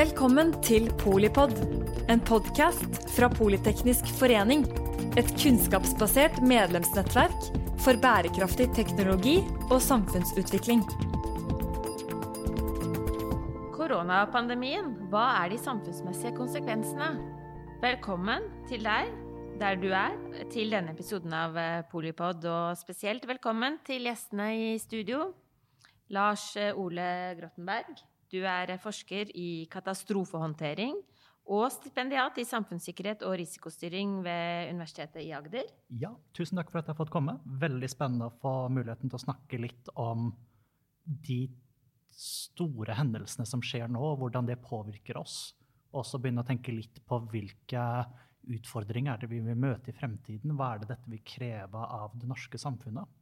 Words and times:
Velkommen 0.00 0.54
til 0.64 0.86
Polipod, 0.96 1.50
en 2.08 2.22
podkast 2.24 2.94
fra 3.12 3.26
Politeknisk 3.28 4.06
forening. 4.16 4.62
Et 5.20 5.28
kunnskapsbasert 5.42 6.38
medlemsnettverk 6.40 7.50
for 7.84 8.00
bærekraftig 8.00 8.70
teknologi 8.78 9.34
og 9.66 9.76
samfunnsutvikling. 9.84 10.80
Koronapandemien, 13.76 14.88
hva 15.12 15.26
er 15.42 15.52
de 15.52 15.60
samfunnsmessige 15.60 16.32
konsekvensene? 16.38 17.10
Velkommen 17.84 18.46
til 18.70 18.86
deg 18.88 19.12
der 19.60 19.76
du 19.82 19.90
er, 19.92 20.16
til 20.54 20.72
denne 20.72 20.94
episoden 20.96 21.34
av 21.36 21.60
eh, 21.60 21.82
Polipod, 21.92 22.46
og 22.48 22.78
spesielt 22.80 23.28
velkommen 23.28 23.76
til 23.84 24.08
gjestene 24.08 24.54
i 24.56 24.78
studio. 24.80 25.26
Lars 26.08 26.54
eh, 26.56 26.72
Ole 26.72 27.36
Grottenberg, 27.36 28.00
du 28.30 28.40
er 28.46 28.76
forsker 28.82 29.32
i 29.36 29.66
katastrofehåndtering 29.72 30.98
og 31.50 31.64
stipendiat 31.74 32.36
i 32.38 32.46
samfunnssikkerhet 32.46 33.24
og 33.26 33.34
risikostyring 33.40 34.20
ved 34.22 34.70
Universitetet 34.70 35.24
i 35.24 35.32
Agder. 35.34 35.66
Ja, 35.98 36.12
tusen 36.36 36.60
takk 36.60 36.70
for 36.70 36.80
at 36.80 36.86
jeg 36.86 36.94
har 36.94 37.00
fått 37.00 37.12
komme. 37.14 37.38
Veldig 37.44 37.90
spennende 37.90 38.28
å 38.30 38.36
få 38.42 38.54
muligheten 38.70 39.10
til 39.10 39.18
å 39.18 39.24
snakke 39.24 39.58
litt 39.58 39.90
om 39.98 40.30
de 41.26 41.42
store 42.14 42.94
hendelsene 42.98 43.46
som 43.48 43.62
skjer 43.64 43.90
nå, 43.90 44.02
og 44.12 44.20
hvordan 44.22 44.46
det 44.46 44.60
påvirker 44.62 45.18
oss. 45.18 45.56
Og 45.90 46.04
også 46.04 46.20
begynne 46.22 46.44
å 46.44 46.46
tenke 46.46 46.74
litt 46.74 47.00
på 47.08 47.18
hvilke 47.32 47.86
utfordringer 48.50 49.14
er 49.14 49.22
det 49.22 49.30
vi 49.32 49.40
vil 49.44 49.58
møte 49.58 49.90
i 49.90 49.96
fremtiden? 49.96 50.54
Hva 50.58 50.74
er 50.74 50.82
det 50.82 50.92
dette 50.92 51.10
vil 51.10 51.24
kreve 51.26 51.82
av 51.82 52.14
det 52.18 52.28
norske 52.30 52.60
samfunnet? 52.60 53.18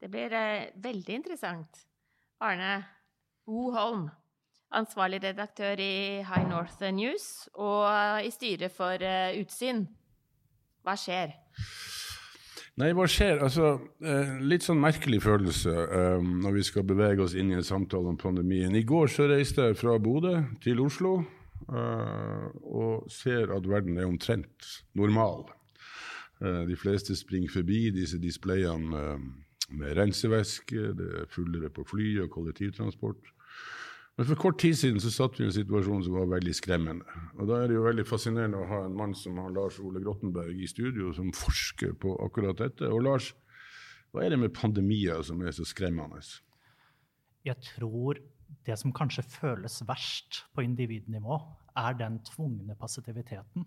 Det 0.00 0.10
blir 0.12 0.34
eh, 0.36 0.68
veldig 0.84 1.16
interessant. 1.16 1.80
Arne 2.44 2.76
O. 3.46 3.70
Holm, 3.74 4.06
ansvarlig 4.72 5.20
redaktør 5.22 5.76
i 5.76 6.24
High 6.24 6.46
North 6.48 6.80
News 6.96 7.48
og 7.52 8.24
i 8.24 8.30
styret 8.32 8.72
for 8.72 8.96
uh, 8.96 9.36
Utsyn. 9.36 9.84
Hva 10.84 10.94
skjer? 10.96 11.34
Nei, 12.80 12.88
hva 12.96 13.04
skjer? 13.08 13.38
Altså, 13.44 13.68
eh, 14.02 14.32
litt 14.42 14.64
sånn 14.66 14.80
merkelig 14.82 15.20
følelse 15.22 15.70
eh, 15.70 16.24
når 16.42 16.56
vi 16.56 16.64
skal 16.66 16.82
bevege 16.88 17.22
oss 17.22 17.36
inn 17.38 17.52
i 17.52 17.56
en 17.56 17.64
samtale 17.64 18.10
om 18.10 18.18
pandemien. 18.18 18.74
I 18.74 18.82
går 18.82 19.12
så 19.14 19.28
reiste 19.30 19.68
jeg 19.68 19.78
fra 19.78 19.94
Bodø 20.02 20.40
til 20.64 20.82
Oslo. 20.82 21.20
Og 21.64 23.06
ser 23.08 23.54
at 23.54 23.64
verden 23.70 23.96
er 23.96 24.04
omtrent 24.10 24.66
normal. 24.98 25.46
De 26.42 26.76
fleste 26.76 27.14
springer 27.16 27.54
forbi 27.54 27.86
disse 27.94 28.18
displayene 28.20 29.04
med 29.78 29.96
rensevæske, 29.98 30.90
det 30.98 31.08
er 31.20 31.30
fullere 31.32 31.70
på 31.72 31.84
fly 31.88 32.08
og 32.24 32.30
kollektivtransport. 32.34 33.32
Men 34.14 34.28
for 34.28 34.38
kort 34.38 34.60
tid 34.62 34.76
siden 34.78 35.00
så 35.02 35.10
satt 35.10 35.38
vi 35.38 35.42
i 35.42 35.48
en 35.48 35.54
situasjon 35.54 36.04
som 36.06 36.14
var 36.14 36.28
veldig 36.30 36.52
skremmende. 36.54 37.16
Og 37.34 37.48
Da 37.50 37.62
er 37.62 37.70
det 37.70 37.78
jo 37.78 37.86
veldig 37.86 38.04
fascinerende 38.06 38.60
å 38.62 38.68
ha 38.70 38.84
en 38.86 38.94
mann 38.94 39.14
som 39.18 39.40
har 39.42 39.50
Lars 39.50 39.80
Ole 39.82 40.02
Grottenberg 40.04 40.54
i 40.54 40.68
studio, 40.70 41.10
som 41.12 41.32
forsker 41.34 41.96
på 41.98 42.14
akkurat 42.22 42.60
dette. 42.62 42.86
Og 42.86 43.02
Lars, 43.02 43.32
hva 44.14 44.22
er 44.22 44.30
det 44.30 44.38
med 44.38 44.54
pandemier 44.54 45.22
som 45.26 45.42
er 45.42 45.50
så 45.50 45.66
skremmende? 45.66 46.22
Jeg 47.44 47.58
tror 47.74 48.22
det 48.64 48.76
som 48.78 48.94
kanskje 48.94 49.26
føles 49.26 49.80
verst 49.88 50.44
på 50.54 50.62
individnivå, 50.62 51.40
er 51.74 51.96
den 51.98 52.20
tvungne 52.22 52.76
passiviteten. 52.78 53.66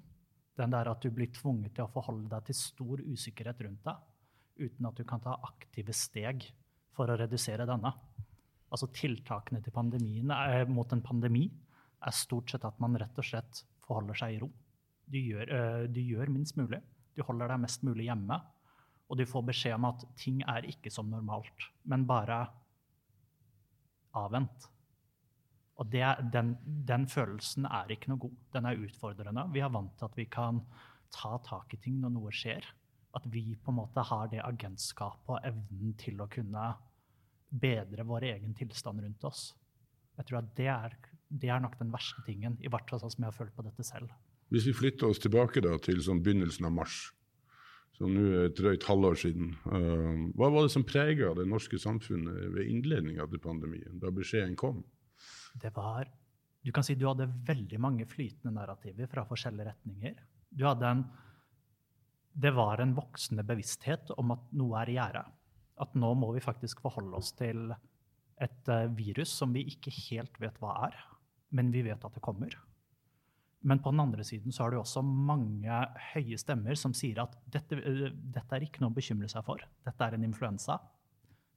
Den 0.57 0.71
der 0.71 0.87
at 0.89 1.03
du 1.03 1.11
blir 1.11 1.27
tvunget 1.35 1.75
til 1.75 1.85
å 1.85 1.91
forholde 1.91 2.29
deg 2.31 2.47
til 2.47 2.55
stor 2.55 3.03
usikkerhet 3.03 3.59
rundt 3.67 3.83
deg, 3.83 3.99
uten 4.59 4.89
at 4.89 4.97
du 4.97 5.05
kan 5.07 5.21
ta 5.23 5.35
aktive 5.47 5.95
steg 5.95 6.45
for 6.95 7.09
å 7.09 7.17
redusere 7.19 7.67
denne. 7.69 7.91
Altså 8.73 8.89
Tiltakene 8.91 9.61
til 9.63 9.75
pandemien, 9.75 10.31
er, 10.33 10.67
mot 10.69 10.91
en 10.91 11.03
pandemi 11.05 11.47
er 12.03 12.15
stort 12.15 12.51
sett 12.51 12.65
at 12.67 12.79
man 12.83 12.97
rett 12.99 13.17
og 13.17 13.25
slett 13.25 13.63
forholder 13.87 14.19
seg 14.19 14.35
i 14.35 14.39
ro. 14.41 14.49
Du 15.07 15.17
gjør, 15.19 15.49
øh, 15.55 15.83
du 15.89 16.01
gjør 16.03 16.31
minst 16.33 16.57
mulig. 16.59 16.81
Du 17.15 17.23
holder 17.25 17.53
deg 17.53 17.63
mest 17.63 17.85
mulig 17.87 18.09
hjemme. 18.09 18.39
Og 19.07 19.19
du 19.19 19.23
får 19.25 19.45
beskjed 19.47 19.77
om 19.77 19.87
at 19.87 20.03
ting 20.19 20.41
er 20.43 20.67
ikke 20.67 20.91
som 20.91 21.07
normalt, 21.07 21.69
men 21.87 22.03
bare 22.09 22.41
avvent. 24.19 24.67
Og 25.77 25.87
det, 25.93 26.03
den, 26.33 26.55
den, 26.89 27.05
følelsen 27.07 27.67
er 27.69 27.93
ikke 27.93 28.11
noe 28.11 28.23
god. 28.25 28.35
Den 28.55 28.67
er 28.67 28.81
utfordrende. 28.81 29.45
Vi 29.53 29.61
er 29.63 29.71
vant 29.71 29.93
til 29.97 30.09
at 30.09 30.17
vi 30.17 30.25
kan 30.33 30.59
ta 31.13 31.37
tak 31.45 31.75
i 31.77 31.79
ting 31.81 32.01
når 32.01 32.15
noe 32.17 32.33
skjer. 32.35 32.65
At 33.15 33.25
vi 33.31 33.55
på 33.55 33.71
en 33.71 33.79
måte 33.79 34.03
har 34.03 34.27
det 34.31 34.43
agentskapet 34.43 35.31
og 35.31 35.45
evnen 35.47 35.93
til 35.99 36.19
å 36.21 36.29
kunne 36.31 36.73
bedre 37.47 38.03
vår 38.03 38.27
egen 38.33 38.55
tilstand 38.57 39.01
rundt 39.03 39.23
oss. 39.27 39.53
Jeg 40.17 40.27
tror 40.27 40.41
at 40.41 40.49
det 40.57 40.67
er, 40.73 40.95
det 41.29 41.51
er 41.53 41.61
nok 41.63 41.77
den 41.79 41.93
verste 41.93 42.23
tingen, 42.25 42.57
i 42.59 42.71
hvert 42.71 42.89
fall 42.89 43.01
sånn 43.01 43.13
som 43.13 43.23
jeg 43.23 43.31
har 43.31 43.37
følt 43.37 43.55
på 43.55 43.65
dette 43.65 43.85
selv. 43.85 44.11
Hvis 44.53 44.67
vi 44.67 44.75
flytter 44.75 45.09
oss 45.09 45.21
tilbake 45.23 45.63
da, 45.63 45.75
til 45.83 46.01
sånn 46.03 46.21
begynnelsen 46.23 46.67
av 46.67 46.75
mars, 46.75 46.97
som 47.97 48.13
nå 48.13 48.25
er 48.29 48.49
et 48.51 48.57
drøyt 48.57 48.85
halvår 48.85 49.17
siden. 49.17 49.55
Uh, 49.65 50.29
hva 50.37 50.51
var 50.53 50.67
det 50.67 50.73
som 50.75 50.85
prega 50.85 51.31
det 51.37 51.47
norske 51.49 51.79
samfunnet 51.81 52.51
ved 52.53 52.69
innledninga 52.69 53.25
til 53.31 53.41
pandemien, 53.41 53.97
da 54.01 54.13
beskjeden 54.13 54.53
kom? 54.59 54.83
det 55.61 55.71
var 55.75 56.09
Du 56.63 56.71
kan 56.71 56.83
si 56.83 56.95
du 56.95 57.07
hadde 57.07 57.29
veldig 57.47 57.79
mange 57.79 58.05
flytende 58.09 58.51
narrativer 58.51 59.07
fra 59.07 59.23
forskjellige 59.25 59.69
retninger. 59.69 60.15
Du 60.51 60.65
hadde 60.67 60.89
en 60.89 61.03
Det 62.37 62.51
var 62.53 62.81
en 62.81 62.93
voksende 62.93 63.41
bevissthet 63.47 64.11
om 64.13 64.35
at 64.35 64.43
noe 64.53 64.77
er 64.83 64.91
i 64.91 64.97
gjære. 64.99 65.23
At 65.81 65.95
nå 65.97 66.11
må 66.17 66.29
vi 66.35 66.43
faktisk 66.43 66.83
forholde 66.83 67.17
oss 67.17 67.31
til 67.37 67.71
et 68.37 68.69
eh, 68.69 68.89
virus 68.93 69.33
som 69.39 69.55
vi 69.55 69.63
ikke 69.71 69.93
helt 70.11 70.37
vet 70.41 70.59
hva 70.61 70.75
er, 70.85 70.97
men 71.57 71.71
vi 71.73 71.81
vet 71.87 72.05
at 72.05 72.13
det 72.13 72.21
kommer. 72.21 72.53
Men 73.65 73.81
på 73.81 73.89
den 73.89 74.03
andre 74.03 74.25
siden 74.27 74.53
så 74.53 74.67
er 74.67 74.75
det 74.75 74.83
også 74.83 75.01
mange 75.01 75.81
høye 76.11 76.37
stemmer 76.37 76.77
som 76.77 76.93
sier 76.97 77.23
at 77.25 77.33
dette, 77.49 77.81
eh, 77.81 78.13
dette, 78.13 78.47
er 78.53 78.67
ikke 78.67 78.85
noe 78.85 78.93
å 78.93 78.99
bekymre 78.99 79.29
seg 79.33 79.45
for. 79.47 79.65
Dette 79.87 80.05
er 80.05 80.19
en 80.19 80.29
influensa. 80.29 80.77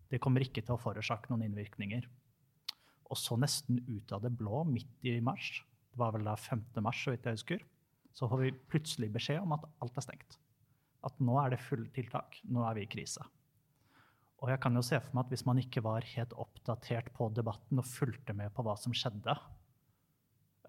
Det 0.08 0.20
kommer 0.24 0.48
ikke 0.48 0.64
til 0.64 0.78
å 0.78 0.80
forårsake 0.80 1.28
noen 1.28 1.44
innvirkninger. 1.50 2.08
Og 3.10 3.20
så 3.20 3.36
nesten 3.36 3.84
ut 3.84 4.16
av 4.16 4.24
det 4.24 4.32
blå, 4.32 4.64
midt 4.64 5.04
i 5.04 5.18
mars, 5.20 5.58
det 5.92 6.00
var 6.00 6.16
vel 6.16 6.24
da 6.24 6.38
5. 6.40 6.70
mars, 6.80 7.04
så 7.04 7.12
vidt 7.12 7.26
jeg 7.26 7.36
husker, 7.36 7.64
så 8.16 8.30
får 8.30 8.46
vi 8.46 8.58
plutselig 8.72 9.10
beskjed 9.12 9.42
om 9.44 9.58
at 9.58 9.68
alt 9.82 9.98
er 9.98 10.06
stengt. 10.06 10.40
At 11.06 11.20
nå 11.22 11.36
er 11.40 11.54
det 11.54 11.62
fulle 11.64 11.88
tiltak. 11.94 12.40
Nå 12.52 12.64
er 12.66 12.76
vi 12.76 12.84
i 12.84 12.90
krise. 12.90 13.24
Og 14.40 14.48
jeg 14.52 14.60
kan 14.62 14.76
jo 14.76 14.82
se 14.84 14.98
for 15.02 15.16
meg 15.16 15.26
at 15.26 15.32
hvis 15.34 15.46
man 15.48 15.60
ikke 15.60 15.82
var 15.84 16.06
helt 16.14 16.32
oppdatert 16.40 17.10
på 17.16 17.28
debatten 17.36 17.80
og 17.80 17.88
fulgte 17.88 18.36
med 18.36 18.52
på 18.56 18.64
hva 18.64 18.76
som 18.80 18.94
skjedde 18.96 19.34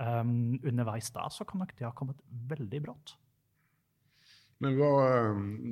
um, 0.02 0.58
underveis 0.60 1.12
da, 1.16 1.30
så 1.32 1.48
kan 1.48 1.64
nok 1.64 1.72
det 1.78 1.88
ha 1.88 1.94
kommet 1.96 2.20
veldig 2.52 2.82
brått. 2.84 3.16
Men 4.62 4.76
hva, 4.78 4.92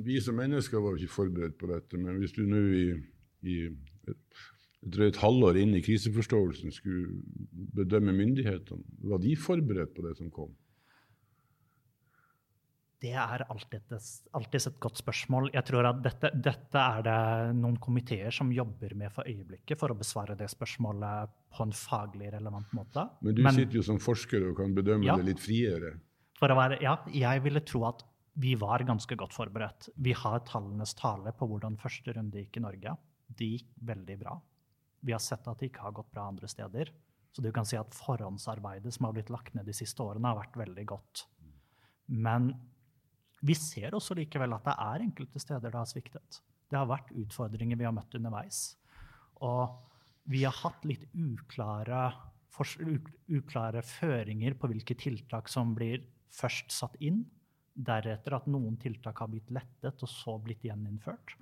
Vi 0.02 0.16
som 0.22 0.40
mennesker 0.40 0.82
var 0.82 0.96
ikke 0.96 1.18
forberedt 1.18 1.58
på 1.60 1.68
dette. 1.70 2.00
Men 2.00 2.18
hvis 2.18 2.34
du 2.34 2.42
nå 2.48 2.62
i, 2.74 2.86
i 3.46 3.58
et 4.10 4.40
drøyt 4.80 5.20
halvår 5.20 5.60
inn 5.60 5.76
i 5.76 5.84
kriseforståelsen 5.84 6.72
skulle 6.74 7.20
bedømme 7.76 8.16
myndighetene, 8.16 8.82
var 9.12 9.22
de 9.22 9.36
forberedt 9.38 9.94
på 9.94 10.08
det 10.08 10.16
som 10.18 10.32
kom? 10.32 10.50
Det 13.00 13.14
er 13.16 13.46
alltid, 13.48 13.94
alltid 14.36 14.66
et 14.68 14.80
godt 14.82 14.98
spørsmål. 15.00 15.48
Jeg 15.54 15.64
tror 15.70 15.86
at 15.88 16.02
dette, 16.04 16.30
dette, 16.36 16.80
er 16.80 17.04
det 17.06 17.20
noen 17.56 17.78
komiteer 17.80 18.34
som 18.34 18.50
jobber 18.52 18.92
med 18.98 19.12
for 19.14 19.28
øyeblikket 19.28 19.80
for 19.80 19.94
å 19.94 19.96
besvare 19.96 20.36
det 20.36 20.50
spørsmålet 20.52 21.32
på 21.56 21.64
en 21.64 21.72
faglig 21.72 22.28
relevant 22.34 22.74
måte. 22.76 23.06
Men 23.24 23.38
du 23.38 23.42
Men, 23.46 23.56
sitter 23.56 23.80
jo 23.80 23.86
som 23.86 24.00
forsker 24.02 24.50
og 24.50 24.58
kan 24.60 24.76
bedømme 24.76 25.08
ja, 25.08 25.16
det 25.16 25.30
litt 25.30 25.40
friere. 25.40 25.94
Være, 26.40 26.76
ja, 26.84 26.98
jeg 27.12 27.44
ville 27.44 27.64
tro 27.64 27.86
at 27.88 28.04
vi 28.40 28.52
var 28.60 28.84
ganske 28.84 29.16
godt 29.16 29.32
forberedt. 29.36 29.88
Vi 29.96 30.12
har 30.16 30.44
tallenes 30.48 30.92
tale 30.98 31.32
på 31.36 31.48
hvordan 31.48 31.80
første 31.80 32.12
runde 32.16 32.44
gikk 32.44 32.60
i 32.60 32.64
Norge. 32.64 32.96
Det 33.32 33.48
gikk 33.54 33.70
veldig 33.88 34.16
bra. 34.20 34.36
Vi 35.00 35.16
har 35.16 35.24
sett 35.24 35.48
at 35.48 35.60
det 35.60 35.70
ikke 35.70 35.86
har 35.86 35.96
gått 35.96 36.12
bra 36.12 36.28
andre 36.28 36.48
steder. 36.52 36.92
Så 37.32 37.40
du 37.40 37.48
kan 37.54 37.64
si 37.64 37.78
at 37.80 37.96
forhåndsarbeidet 37.96 38.92
som 38.92 39.08
har 39.08 39.16
blitt 39.16 39.32
lagt 39.32 39.54
ned 39.54 39.64
de 39.64 39.76
siste 39.76 40.02
årene, 40.02 40.28
har 40.28 40.40
vært 40.42 40.58
veldig 40.60 40.86
godt. 40.90 41.24
Men 42.10 42.52
vi 43.40 43.56
ser 43.56 43.94
også 43.96 44.16
likevel 44.18 44.52
at 44.56 44.66
det 44.66 44.76
er 44.84 45.04
enkelte 45.06 45.40
steder 45.40 45.72
det 45.72 45.80
har 45.80 45.88
sviktet. 45.88 46.40
Det 46.70 46.78
har 46.78 46.88
vært 46.90 47.12
utfordringer 47.16 47.78
vi 47.78 47.86
har 47.88 47.94
møtt 47.96 48.14
underveis. 48.18 48.60
Og 49.42 49.72
vi 50.30 50.44
har 50.44 50.54
hatt 50.60 50.84
litt 50.86 51.06
uklare, 51.16 52.10
uklare 53.32 53.82
føringer 53.86 54.56
på 54.60 54.70
hvilke 54.70 54.96
tiltak 55.00 55.48
som 55.50 55.74
blir 55.74 56.04
først 56.30 56.70
satt 56.74 56.98
inn. 57.02 57.24
Deretter 57.74 58.36
at 58.36 58.48
noen 58.50 58.76
tiltak 58.80 59.22
har 59.22 59.30
blitt 59.32 59.50
lettet 59.54 60.04
og 60.04 60.12
så 60.12 60.36
blitt 60.42 60.66
gjeninnført. 60.66 61.34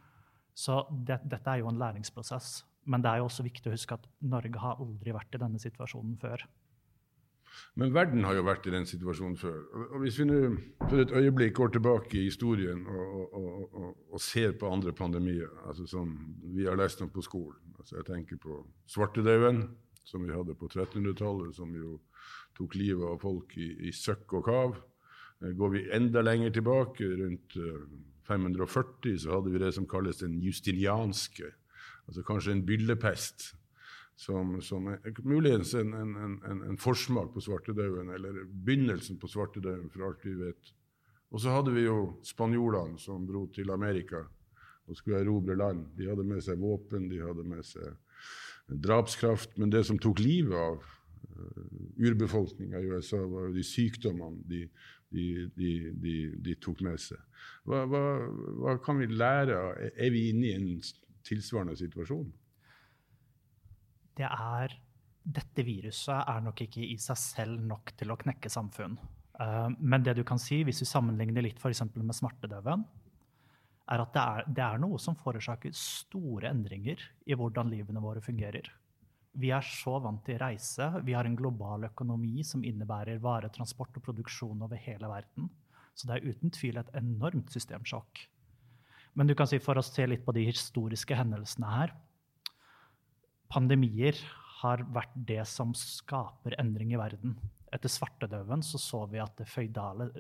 Så 0.58 0.84
det, 0.90 1.20
dette 1.26 1.50
er 1.50 1.62
jo 1.62 1.70
en 1.70 1.80
læringsprosess. 1.82 2.62
Men 2.88 3.02
det 3.04 3.10
er 3.10 3.20
jo 3.20 3.28
også 3.28 3.44
viktig 3.44 3.68
å 3.68 3.74
huske 3.74 3.98
at 3.98 4.06
Norge 4.24 4.62
har 4.62 4.80
aldri 4.80 5.12
vært 5.12 5.34
i 5.36 5.42
denne 5.42 5.60
situasjonen 5.60 6.16
før. 6.22 6.46
Men 7.78 7.94
verden 7.94 8.25
har 8.26 8.34
jo 8.34 8.44
vært 8.46 8.66
i 8.66 8.72
den 8.75 8.87
situasjonen 8.88 9.37
før. 9.38 9.58
Og 9.93 10.00
Hvis 10.02 10.19
vi 10.20 10.26
nå 10.28 10.38
for 10.84 11.02
et 11.02 11.12
øyeblikk 11.14 11.55
går 11.58 11.75
tilbake 11.76 12.19
i 12.19 12.25
historien 12.26 12.84
og, 12.87 13.34
og, 13.34 13.75
og, 13.75 13.90
og 14.12 14.20
ser 14.20 14.56
på 14.58 14.70
andre 14.72 14.93
pandemier, 14.93 15.50
altså 15.66 15.87
som 15.87 16.14
vi 16.55 16.66
har 16.66 16.78
lest 16.78 17.02
om 17.02 17.10
på 17.10 17.22
skolen 17.22 17.75
altså 17.78 17.96
Jeg 17.96 18.06
tenker 18.08 18.37
på 18.43 18.58
svartedauden, 18.90 19.62
som 20.05 20.25
vi 20.26 20.34
hadde 20.34 20.55
på 20.58 20.66
1300-tallet, 20.66 21.55
som 21.56 21.70
jo 21.76 21.99
tok 22.58 22.75
livet 22.75 23.06
av 23.06 23.20
folk 23.22 23.55
i, 23.56 23.69
i 23.88 23.93
søkk 23.94 24.34
og 24.40 24.44
kav. 24.49 24.75
Eh, 25.44 25.55
går 25.55 25.70
vi 25.76 25.84
enda 25.94 26.25
lenger 26.25 26.50
tilbake, 26.56 27.06
rundt 27.22 27.56
540, 28.28 29.19
så 29.22 29.37
hadde 29.37 29.52
vi 29.55 29.62
det 29.62 29.72
som 29.76 29.87
kalles 29.88 30.20
den 30.20 30.37
justinianske, 30.43 31.52
altså 32.08 32.25
kanskje 32.26 32.56
en 32.56 32.66
byllepest. 32.66 33.52
Som, 34.19 34.56
som 34.67 34.88
er 34.91 35.20
muligens 35.23 35.76
en, 35.79 35.93
en, 35.94 36.17
en, 36.43 36.62
en 36.73 36.79
forsmak 36.81 37.31
på 37.37 37.43
svartedauden, 37.44 38.11
eller 38.17 38.41
begynnelsen 38.50 39.20
på 39.23 39.31
svartedauden, 39.31 39.93
for 39.94 40.09
alt 40.09 40.25
vi 40.26 40.32
vet. 40.41 40.73
Og 41.31 41.44
så 41.44 41.53
hadde 41.55 41.75
vi 41.76 41.85
jo 41.85 42.17
spanjolene 42.26 42.99
som 42.99 43.26
dro 43.29 43.44
til 43.55 43.70
Amerika 43.70 44.25
og 44.88 44.97
skulle 44.97 45.20
erobre 45.20 45.56
land. 45.56 45.85
De 45.97 46.09
hadde 46.09 46.25
med 46.26 46.43
seg 46.44 46.61
våpen, 46.61 47.09
de 47.11 47.20
hadde 47.23 47.44
med 47.47 47.65
seg 47.67 47.94
drapskraft. 48.69 49.56
Men 49.61 49.73
det 49.73 49.85
som 49.88 50.00
tok 50.00 50.23
livet 50.25 50.56
av 50.56 50.81
uh, 50.81 51.69
urbefolkninga 52.00 52.81
i 52.81 52.91
USA, 52.93 53.20
var 53.20 53.49
jo 53.49 53.56
de 53.56 53.65
sykdommene 53.67 54.43
de, 54.49 54.65
de, 55.12 55.29
de, 55.93 56.17
de 56.49 56.56
tok 56.65 56.82
med 56.87 57.00
seg. 57.03 57.20
Hva, 57.69 57.85
hva, 57.88 58.03
hva, 58.62 58.76
kan 58.85 59.00
vi 59.00 59.11
lære 59.12 59.56
av 59.56 59.79
Er 59.93 60.12
vi 60.15 60.29
inne 60.32 60.49
i 60.49 60.56
en 60.56 60.69
tilsvarende 61.29 61.76
situasjon? 61.79 62.31
Det 64.19 64.26
er 64.26 64.76
Dette 65.29 65.61
viruset 65.61 66.25
er 66.25 66.41
nok 66.41 66.62
ikke 66.65 66.81
i 66.87 66.97
seg 67.03 67.19
selv 67.20 67.65
nok 67.69 67.91
til 67.99 68.15
å 68.15 68.17
knekke 68.17 68.49
samfunn. 68.49 68.94
Uh, 69.37 69.69
men 69.76 70.00
det 70.03 70.15
du 70.17 70.23
kan 70.26 70.41
si, 70.41 70.62
hvis 70.65 70.81
vi 70.81 70.88
sammenligner 70.88 71.44
litt 71.44 71.61
f.eks. 71.61 71.82
med 71.93 72.17
smartedøven, 72.17 72.87
er 73.93 74.03
at 74.03 74.15
det 74.15 74.23
er, 74.23 74.49
det 74.56 74.65
er, 74.65 74.81
noe 74.81 74.97
som 75.00 75.17
forårsaker 75.19 75.75
store 75.76 76.49
endringer 76.49 77.03
i 77.29 77.37
hvordan 77.37 77.69
livene 77.73 78.00
våre 78.05 78.23
fungerer. 78.25 78.70
Vi 79.38 79.53
er 79.55 79.65
så 79.65 79.99
vant 80.03 80.25
til 80.25 80.41
reise. 80.41 80.88
Vi 81.05 81.15
har 81.17 81.29
en 81.29 81.37
global 81.37 81.87
økonomi 81.91 82.43
som 82.44 82.65
innebærer 82.65 83.20
varetransport 83.23 84.00
og 84.00 84.09
produksjon 84.09 84.65
over 84.65 84.81
hele 84.81 85.12
verden. 85.12 85.53
Så 85.93 86.09
det 86.09 86.19
er 86.19 86.32
uten 86.32 86.53
tvil 86.55 86.81
et 86.81 86.91
enormt 86.97 87.53
systemsjokk. 87.53 88.25
Men 89.19 89.29
du 89.29 89.37
kan 89.37 89.49
si 89.50 89.61
for 89.62 89.79
å 89.79 89.85
se 89.85 90.09
litt 90.09 90.25
på 90.25 90.35
de 90.37 90.49
historiske 90.49 91.17
hendelsene 91.17 91.70
her 91.75 91.94
Pandemier 93.48 94.18
har 94.60 94.82
vært 94.92 95.14
det 95.28 95.40
som 95.48 95.72
skaper 95.76 96.56
endring 96.60 96.92
i 96.92 97.00
verden. 97.00 97.36
Etter 97.72 97.92
svartedauden 97.92 98.64
så, 98.64 98.80
så 98.80 99.04
vi 99.08 99.20
at 99.22 99.36
det 99.40 99.48
føydale, 99.48 100.10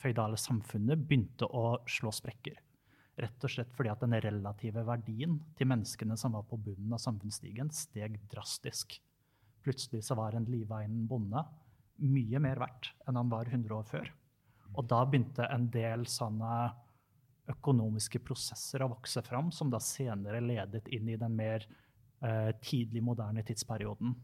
føydale 0.00 0.38
samfunnet 0.40 1.04
begynte 1.06 1.46
å 1.46 1.76
slå 1.90 2.10
sprekker. 2.14 2.58
Rett 3.22 3.46
og 3.46 3.52
slett 3.52 3.74
fordi 3.76 3.92
at 3.92 4.02
den 4.02 4.16
relative 4.24 4.82
verdien 4.86 5.36
til 5.54 5.70
menneskene 5.70 6.16
som 6.18 6.34
var 6.34 6.46
på 6.50 6.58
bunnen 6.58 6.96
av 6.96 7.02
samfunnsstigen, 7.02 7.70
steg 7.70 8.18
drastisk. 8.32 8.96
Plutselig 9.62 10.02
så 10.08 10.16
var 10.18 10.34
en 10.34 10.48
liveien 10.50 11.04
bonde 11.08 11.44
mye 12.02 12.40
mer 12.42 12.58
verdt 12.58 12.90
enn 13.06 13.20
han 13.20 13.30
var 13.30 13.46
100 13.52 13.76
år 13.76 13.86
før. 13.86 14.10
Og 14.74 14.88
da 14.90 15.04
begynte 15.06 15.46
en 15.46 15.68
del 15.70 16.08
sånne 16.10 16.72
økonomiske 17.52 18.18
prosesser 18.24 18.82
å 18.82 18.90
vokse 18.96 19.22
fram, 19.22 19.52
som 19.52 19.70
da 19.70 19.78
senere 19.78 20.42
ledet 20.42 20.88
inn 20.96 21.12
i 21.12 21.18
den 21.20 21.36
mer 21.36 21.66
tidlig 22.64 23.02
moderne 23.04 23.42
tidsperioden. 23.44 24.14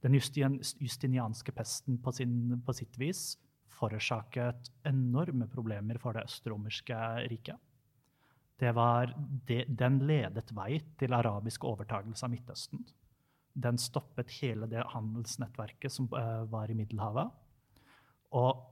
Den 0.00 0.14
justinianske 0.16 1.52
pesten 1.52 1.98
på, 2.00 2.12
sin, 2.12 2.60
på 2.64 2.72
sitt 2.76 2.94
vis 3.00 3.34
forårsaket 3.74 4.70
enorme 4.86 5.48
problemer 5.50 5.98
for 5.98 6.16
det 6.16 6.26
østromerske 6.28 6.96
riket 7.32 7.58
det 8.60 8.72
var 8.76 9.12
de, 9.48 9.62
den 9.68 10.00
ledet 10.04 10.52
vei 10.56 10.80
til 11.00 11.16
arabisk 11.16 11.64
overtagelse 11.64 12.26
av 12.26 12.32
Midtøsten. 12.34 12.82
Den 13.56 13.80
stoppet 13.80 14.34
hele 14.40 14.68
det 14.70 14.84
handelsnettverket 14.92 15.92
som 15.92 16.10
uh, 16.12 16.44
var 16.50 16.70
i 16.70 16.76
Middelhavet. 16.76 17.32
Og 18.36 18.66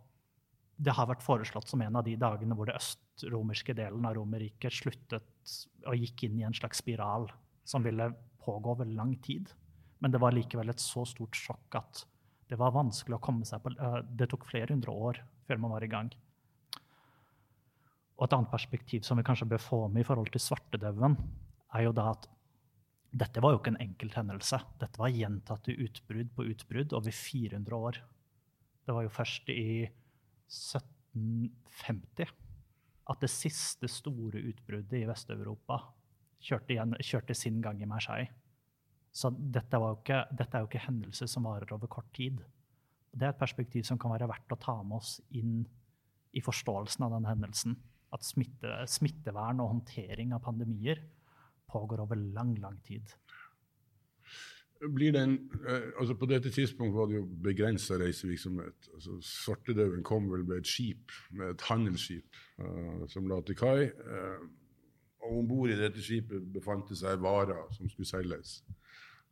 det 0.78 0.94
har 0.94 1.08
vært 1.10 1.24
foreslått 1.24 1.72
som 1.72 1.80
en 1.82 1.96
av 1.98 2.04
de 2.06 2.14
dagene 2.20 2.54
hvor 2.54 2.68
det 2.68 2.76
østromerske 2.78 3.74
delen 3.74 4.04
av 4.06 4.14
Romerriket 4.18 4.76
sluttet 4.76 5.56
og 5.88 6.04
gikk 6.04 6.28
inn 6.28 6.36
i 6.38 6.46
en 6.46 6.54
slags 6.54 6.84
spiral 6.84 7.26
som 7.68 7.84
ville 7.84 8.12
pågå 8.44 8.72
over 8.72 8.88
lang 8.88 9.16
tid. 9.24 9.50
Men 9.98 10.14
det 10.14 10.20
var 10.22 10.32
likevel 10.32 10.72
et 10.72 10.80
så 10.80 11.04
stort 11.08 11.36
sjokk 11.36 11.76
at 11.80 12.04
det 12.48 12.56
var 12.56 12.72
vanskelig 12.72 13.18
å 13.18 13.20
komme 13.20 13.44
seg 13.44 13.60
på 13.60 13.74
uh, 13.76 14.00
Det 14.00 14.30
tok 14.30 14.46
flere 14.48 14.72
hundre 14.72 14.94
år 14.94 15.20
før 15.48 15.60
man 15.60 15.74
var 15.74 15.84
i 15.84 15.90
gang. 15.92 16.08
Og 18.18 18.24
et 18.24 18.34
annet 18.34 18.50
perspektiv 18.50 19.04
som 19.06 19.20
vi 19.20 19.26
kanskje 19.26 19.50
bør 19.50 19.62
få 19.62 19.80
med 19.92 20.02
i 20.02 20.08
forhold 20.08 20.30
til 20.32 20.42
svartedauden, 20.42 21.16
er 21.76 21.84
jo 21.84 21.92
da 21.94 22.08
at 22.14 22.24
dette 23.18 23.40
var 23.44 23.52
jo 23.52 23.60
ikke 23.60 23.72
en 23.74 23.84
enkelt 23.84 24.16
hendelse. 24.18 24.58
Dette 24.80 25.00
var 25.00 25.12
gjentatte 25.12 25.76
utbrudd 25.76 26.30
på 26.36 26.46
utbrudd 26.50 26.90
over 26.96 27.12
400 27.14 27.76
år. 27.76 28.00
Det 28.84 28.96
var 28.96 29.02
jo 29.04 29.12
først 29.12 29.48
i 29.52 29.84
1750 30.48 32.32
at 33.08 33.22
det 33.24 33.30
siste 33.32 33.88
store 33.88 34.40
utbruddet 34.50 34.98
i 35.00 35.08
Vest-Europa 35.08 35.80
kjørte, 36.44 36.76
kjørte, 37.02 37.34
sin 37.34 37.60
gang 37.64 37.80
i 37.82 37.88
Marseille. 37.88 38.30
Så 39.12 39.30
dette, 39.32 39.78
ikke, 39.78 40.22
dette, 40.36 40.54
er 40.54 40.64
jo 40.64 40.70
ikke 40.70 40.86
hendelser 40.86 41.30
som 41.30 41.48
varer 41.48 41.72
over 41.74 41.90
kort 41.90 42.10
tid. 42.14 42.42
Det 43.10 43.26
er 43.26 43.32
et 43.32 43.40
perspektiv 43.40 43.86
som 43.88 43.98
kan 43.98 44.12
være 44.12 44.28
verdt 44.30 44.54
å 44.54 44.60
ta 44.60 44.76
med 44.82 45.00
oss 45.00 45.18
inn 45.34 45.62
i 46.36 46.42
forståelsen 46.44 47.06
av 47.06 47.14
den 47.16 47.26
hendelsen 47.28 47.78
at 48.14 48.24
smitte, 48.24 48.74
smittevern 48.88 49.62
og 49.62 49.72
håndtering 49.74 50.34
av 50.36 50.44
pandemier 50.44 51.00
pågår 51.68 52.04
over 52.04 52.16
lang, 52.16 52.54
lang 52.62 52.78
tid. 52.84 53.10
En, 54.80 55.32
eh, 55.66 55.88
altså 55.98 56.14
på 56.14 56.28
dette 56.30 56.52
tidspunkt 56.54 56.94
var 56.94 57.08
det 57.10 57.18
jo 57.18 57.24
begrensa 57.42 57.98
reisevirksomhet. 57.98 58.88
Altså 58.94 59.18
Svartedauden 59.26 60.04
kom 60.06 60.30
vel 60.30 60.44
med 60.46 60.62
et 60.62 60.70
skip, 60.70 61.10
med 61.30 61.56
et 61.56 61.64
handelsskip 61.66 62.38
uh, 62.62 63.02
som 63.10 63.26
la 63.26 63.40
til 63.42 63.58
kai. 63.58 63.88
Uh, 63.90 64.46
og 65.28 65.42
om 65.42 65.48
bord 65.48 65.70
i 65.72 65.78
dette 65.78 66.02
skipet 66.02 66.46
befant 66.54 66.88
det 66.88 66.98
seg 67.00 67.20
varer 67.22 67.68
som 67.76 67.90
skulle 67.90 68.08
selges. 68.08 68.58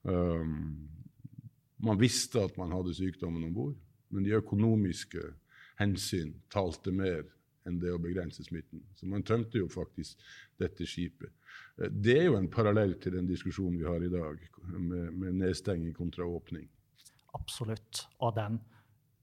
Um, 0.07 0.87
man 1.83 1.99
visste 2.01 2.45
at 2.47 2.57
man 2.61 2.73
hadde 2.73 2.95
sykdommen 2.97 3.45
om 3.49 3.55
bord, 3.57 3.75
men 4.15 4.25
de 4.25 4.37
økonomiske 4.37 5.25
hensyn 5.81 6.35
talte 6.53 6.93
mer 6.95 7.25
enn 7.67 7.81
det 7.83 7.91
å 7.93 8.01
begrense 8.01 8.45
smitten. 8.47 8.85
Så 8.95 9.09
man 9.11 9.25
tømte 9.27 9.59
jo 9.59 9.67
faktisk 9.71 10.23
dette 10.61 10.87
skipet. 10.89 11.33
Eh, 11.81 11.91
det 11.91 12.17
er 12.21 12.29
jo 12.29 12.39
en 12.39 12.51
parallell 12.53 12.97
til 13.03 13.17
den 13.19 13.29
diskusjonen 13.29 13.81
vi 13.81 13.89
har 13.89 14.05
i 14.05 14.13
dag, 14.13 14.41
med, 14.77 15.11
med 15.19 15.41
nedstenging 15.43 15.95
kontra 15.97 16.27
åpning. 16.27 16.69
Absolutt. 17.37 18.07
Og 18.25 18.35
den, 18.39 18.61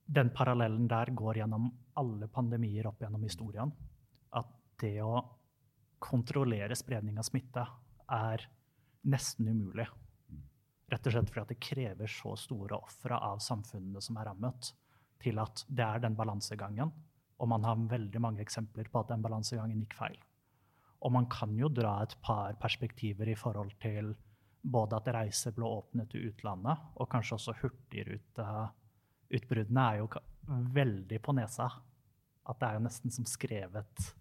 den, 0.05 0.29
parallellen 0.35 0.89
der 0.91 1.13
går 1.15 1.41
gjennom 1.41 1.71
alle 1.99 2.29
pandemier 2.31 2.91
opp 2.91 3.01
gjennom 3.01 3.23
historien. 3.25 3.71
At 4.35 4.51
det 4.83 4.97
å 5.01 5.15
kontrollere 6.03 6.75
spredning 6.77 7.17
av 7.19 7.27
smitte 7.27 7.63
er 8.11 8.45
nesten 9.09 9.49
umulig. 9.49 9.87
Rett 10.91 11.07
og 11.07 11.15
slett 11.15 11.31
fordi 11.31 11.55
det 11.55 11.63
krever 11.63 12.11
så 12.11 12.35
store 12.37 12.77
ofre 12.77 13.17
av 13.17 13.41
samfunnene 13.43 14.03
som 14.03 14.19
er 14.19 14.29
rammet, 14.29 14.73
til 15.23 15.39
at 15.39 15.63
det 15.71 15.87
er 15.87 16.03
den 16.03 16.19
balansegangen 16.19 16.91
og 17.43 17.49
man 17.51 17.65
har 17.67 17.81
veldig 17.91 18.21
mange 18.23 18.39
eksempler 18.43 18.87
på 18.91 18.99
at 19.01 19.09
den 19.11 19.23
balansegangen 19.23 19.81
gikk 19.83 19.95
feil. 19.97 20.19
Og 21.03 21.09
man 21.11 21.25
kan 21.31 21.57
jo 21.59 21.67
dra 21.67 22.03
et 22.03 22.15
par 22.23 22.53
perspektiver 22.61 23.27
i 23.27 23.35
forhold 23.35 23.71
til 23.83 24.15
både 24.63 24.95
at 24.95 25.07
reiser 25.11 25.51
ble 25.55 25.65
åpnet 25.67 26.09
til 26.13 26.27
utlandet, 26.29 26.77
og 26.95 27.09
kanskje 27.11 27.35
også 27.35 27.53
hurtigruteutbruddene 27.59 29.83
er 29.83 29.95
jo 29.99 30.07
veldig 30.77 31.19
på 31.23 31.31
nesa. 31.35 31.67
At 32.47 32.59
det 32.61 32.67
er 32.69 32.73
jo 32.77 32.85
nesten 32.85 33.11
som 33.11 33.25
skrevet 33.27 34.15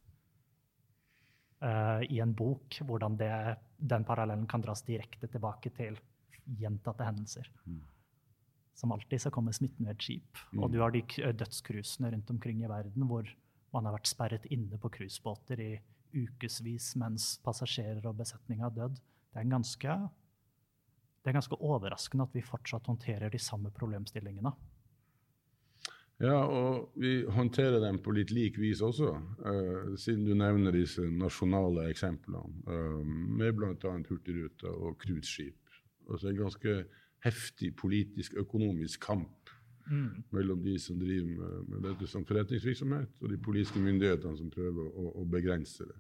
i 1.63 2.19
en 2.19 2.33
bok, 2.35 2.81
hvordan 2.89 3.15
det, 3.21 3.31
den 3.79 4.03
parallellen 4.05 4.49
kan 4.51 4.65
dras 4.65 4.81
direkte 4.83 5.29
tilbake 5.31 5.71
til 5.77 5.99
gjentatte 6.59 7.07
hendelser. 7.07 7.47
Mm. 7.65 7.81
Som 8.75 8.93
alltid 8.93 9.23
så 9.23 9.31
kommer 9.31 9.55
smitten 9.55 9.87
ved 9.87 9.95
et 9.95 10.07
skip. 10.07 10.41
Mm. 10.51 10.63
Og 10.65 10.73
du 10.73 10.81
har 10.83 10.95
de 10.95 11.05
dødscruisene 11.39 12.11
rundt 12.15 12.31
omkring 12.35 12.65
i 12.65 12.71
verden 12.71 13.07
hvor 13.07 13.29
man 13.73 13.87
har 13.87 13.97
vært 13.97 14.11
sperret 14.11 14.49
inne 14.53 14.79
på 14.81 14.91
cruisebåter 14.93 15.61
i 15.63 15.71
ukevis 16.13 16.93
mens 17.01 17.37
passasjerer 17.45 18.05
og 18.09 18.19
besetning 18.19 18.61
har 18.65 18.75
dødd. 18.75 18.99
Det 19.33 19.41
er, 19.41 19.49
ganske, 19.49 19.97
det 21.23 21.31
er 21.31 21.39
ganske 21.39 21.57
overraskende 21.57 22.27
at 22.29 22.37
vi 22.37 22.45
fortsatt 22.45 22.91
håndterer 22.91 23.33
de 23.33 23.41
samme 23.41 23.73
problemstillingene. 23.73 24.53
Ja, 26.23 26.39
og 26.47 26.93
vi 27.03 27.25
håndterer 27.27 27.81
dem 27.83 27.99
på 27.99 28.13
litt 28.15 28.31
lik 28.31 28.59
vis 28.63 28.81
også, 28.85 29.11
uh, 29.43 29.95
siden 29.99 30.29
du 30.29 30.37
nevner 30.39 30.75
disse 30.75 31.03
nasjonale 31.11 31.89
eksemplene, 31.91 32.63
uh, 32.69 33.01
med 33.03 33.57
bl.a. 33.59 33.95
Hurtigruta 34.07 34.71
og 34.71 35.01
cruiseskip. 35.03 35.59
Altså 36.07 36.31
en 36.31 36.39
ganske 36.45 36.77
heftig 37.27 37.73
politisk, 37.79 38.37
økonomisk 38.39 39.03
kamp 39.03 39.51
mm. 39.91 40.23
mellom 40.31 40.63
de 40.63 40.77
som 40.79 40.99
driver 41.01 41.27
med, 41.27 41.67
med, 41.69 41.83
dette 41.89 42.07
som 42.11 42.27
forretningsvirksomhet, 42.27 43.19
og 43.21 43.31
de 43.31 43.39
politiske 43.43 43.83
myndighetene 43.83 44.39
som 44.39 44.51
prøver 44.51 44.89
å, 44.89 45.11
å, 45.23 45.27
begrense 45.27 45.87
det. 45.89 45.99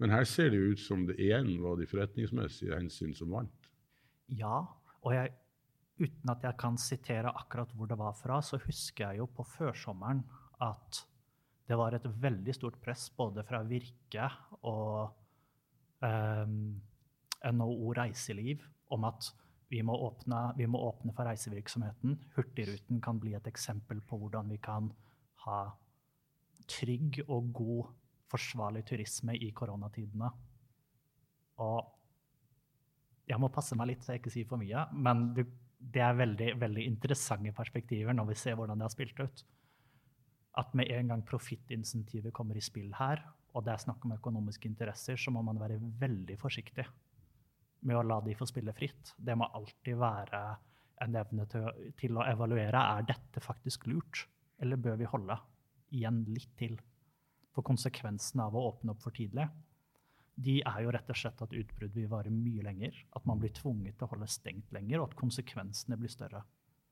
Men 0.00 0.12
her 0.12 0.28
ser 0.28 0.52
det 0.52 0.60
jo 0.60 0.74
ut 0.74 0.82
som 0.84 1.06
det 1.08 1.16
igjen 1.16 1.54
var 1.62 1.80
de 1.80 1.88
forretningsmessige 1.88 2.76
hensyn 2.76 3.16
som 3.16 3.32
vant. 3.32 3.70
Ja, 4.36 4.64
og 5.00 5.14
jeg, 5.16 5.32
uten 5.96 6.32
at 6.32 6.44
jeg 6.44 6.56
kan 6.60 6.76
sitere 6.80 7.32
akkurat 7.32 7.72
hvor 7.76 7.88
det 7.90 7.98
var 7.98 8.16
fra, 8.18 8.40
så 8.44 8.60
husker 8.62 9.10
jeg 9.10 9.22
jo 9.22 9.28
på 9.32 9.46
førsommeren 9.56 10.22
at 10.64 11.02
det 11.66 11.78
var 11.78 11.96
et 11.96 12.04
veldig 12.06 12.54
stort 12.54 12.76
press 12.82 13.08
både 13.16 13.42
fra 13.46 13.62
Virke 13.66 14.28
og 14.68 15.10
um, 16.04 16.76
NHO 17.42 17.92
Reiseliv 17.96 18.62
om 18.94 19.06
at 19.08 19.32
vi 19.68 19.80
må, 19.82 19.96
åpne, 20.06 20.52
vi 20.54 20.68
må 20.70 20.78
åpne 20.86 21.10
for 21.16 21.26
reisevirksomheten. 21.26 22.14
Hurtigruten 22.36 23.00
kan 23.02 23.18
bli 23.18 23.34
et 23.34 23.48
eksempel 23.50 23.98
på 24.06 24.18
hvordan 24.20 24.52
vi 24.52 24.60
kan 24.62 24.92
ha 25.42 25.64
trygg 26.70 27.18
og 27.26 27.50
god, 27.54 27.90
forsvarlig 28.30 28.84
turisme 28.86 29.34
i 29.38 29.50
koronatidene. 29.54 30.30
Og 31.62 31.92
jeg 33.26 33.42
må 33.42 33.50
passe 33.50 33.74
meg 33.78 33.90
litt 33.90 34.06
så 34.06 34.14
jeg 34.14 34.22
ikke 34.22 34.34
sier 34.34 34.48
for 34.50 34.62
mye, 34.62 34.86
men 34.94 35.32
det 35.92 36.02
er 36.02 36.18
veldig, 36.18 36.50
veldig 36.60 36.84
interessante 36.88 37.52
perspektiver 37.54 38.16
når 38.16 38.32
vi 38.32 38.38
ser 38.40 38.56
hvordan 38.58 38.80
det 38.80 38.88
har 38.88 38.94
spilt 38.94 39.20
ut. 39.22 39.42
At 40.60 40.72
med 40.74 40.90
en 40.90 41.12
gang 41.12 41.24
profittinsentivet 41.26 42.34
kommer 42.34 42.56
i 42.56 42.64
spill 42.64 42.94
her, 42.96 43.22
og 43.54 43.64
det 43.64 43.74
er 43.74 43.82
snakk 43.84 44.04
om 44.04 44.14
økonomiske 44.16 44.68
interesser, 44.68 45.18
så 45.20 45.32
må 45.32 45.42
man 45.44 45.60
være 45.60 45.78
veldig 46.00 46.38
forsiktig 46.40 46.86
med 47.86 47.96
å 47.96 48.04
la 48.04 48.18
de 48.24 48.34
få 48.36 48.48
spille 48.48 48.74
fritt. 48.76 49.12
Det 49.16 49.36
må 49.36 49.48
alltid 49.54 49.98
være 50.00 50.40
en 51.04 51.16
evne 51.20 51.46
til, 51.52 51.68
til 52.00 52.16
å 52.16 52.24
evaluere. 52.26 52.82
Er 52.98 53.06
dette 53.08 53.42
faktisk 53.44 53.86
lurt, 53.90 54.24
eller 54.60 54.80
bør 54.80 54.98
vi 55.00 55.08
holde 55.12 55.38
igjen 55.94 56.24
litt 56.32 56.52
til? 56.58 56.76
For 57.54 57.64
konsekvensen 57.64 58.42
av 58.44 58.56
å 58.56 58.66
åpne 58.72 58.92
opp 58.92 59.04
for 59.04 59.16
tidlig 59.16 59.46
de 60.36 60.58
er 60.60 60.82
jo 60.84 60.92
rett 60.92 61.10
og 61.12 61.16
slett 61.16 61.40
at 61.42 61.54
utbrudd 61.56 61.94
vil 61.96 62.08
vare 62.12 62.32
mye 62.32 62.64
lenger. 62.64 62.96
At 63.16 63.24
man 63.28 63.40
blir 63.40 63.54
tvunget 63.56 63.96
til 63.96 64.06
å 64.06 64.10
holde 64.12 64.28
stengt 64.28 64.72
lenger, 64.76 65.00
og 65.00 65.10
at 65.10 65.20
konsekvensene 65.20 65.96
blir 66.00 66.12
større. 66.12 66.42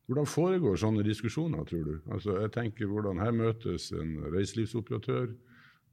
Hvordan 0.08 0.28
foregår 0.28 0.80
sånne 0.80 1.04
diskusjoner, 1.04 1.64
tror 1.68 1.84
du? 1.86 1.94
Altså, 2.12 2.38
jeg 2.42 2.52
tenker 2.56 2.88
hvordan 2.88 3.20
Her 3.22 3.32
møtes 3.36 3.90
en 3.96 4.18
reiselivsoperatør 4.34 5.30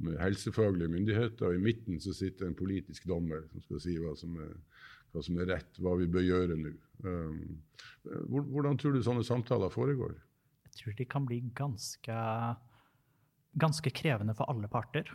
med 0.03 0.17
helsefaglige 0.19 0.91
myndigheter, 0.91 1.47
og 1.47 1.55
i 1.55 1.63
midten 1.63 1.99
så 2.01 2.15
sitter 2.15 2.47
en 2.47 2.57
politisk 2.57 3.05
dommer 3.07 3.45
som 3.51 3.63
skal 3.63 3.83
si 3.83 3.95
hva 4.01 4.15
som 4.19 4.35
er, 4.41 4.51
hva 5.11 5.23
som 5.23 5.39
er 5.39 5.51
rett, 5.53 5.79
hva 5.79 5.95
vi 5.99 6.09
bør 6.11 6.25
gjøre 6.25 6.57
nå. 6.59 6.73
Um, 7.05 7.39
hvordan 8.27 8.79
tror 8.79 8.95
du 8.95 9.03
sånne 9.05 9.23
samtaler 9.27 9.71
foregår? 9.71 10.15
Jeg 10.71 10.77
tror 10.79 10.97
de 10.97 11.07
kan 11.11 11.27
bli 11.27 11.41
ganske, 11.55 12.21
ganske 13.59 13.93
krevende 13.95 14.35
for 14.37 14.51
alle 14.51 14.71
parter. 14.71 15.11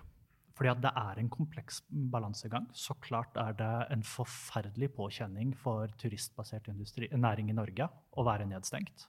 Fordi 0.56 0.70
at 0.72 0.80
det 0.80 0.92
er 0.96 1.18
en 1.20 1.28
kompleks 1.28 1.82
balansegang. 1.90 2.70
Så 2.72 2.96
klart 3.04 3.36
er 3.36 3.56
det 3.58 3.72
en 3.92 4.04
forferdelig 4.06 4.88
påkjenning 4.96 5.52
for 5.60 5.92
turistbasert 6.00 6.70
industri, 6.72 7.10
næring 7.12 7.52
i 7.52 7.56
Norge 7.56 7.88
å 8.16 8.25
være 8.25 8.48
nedstengt. 8.48 9.04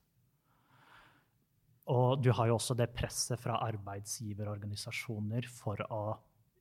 Og 1.88 2.20
du 2.20 2.34
har 2.36 2.50
jo 2.50 2.58
også 2.58 2.76
det 2.76 2.90
presset 2.92 3.40
fra 3.40 3.62
arbeidsgiverorganisasjoner 3.70 5.48
for 5.48 5.80
å 5.88 6.02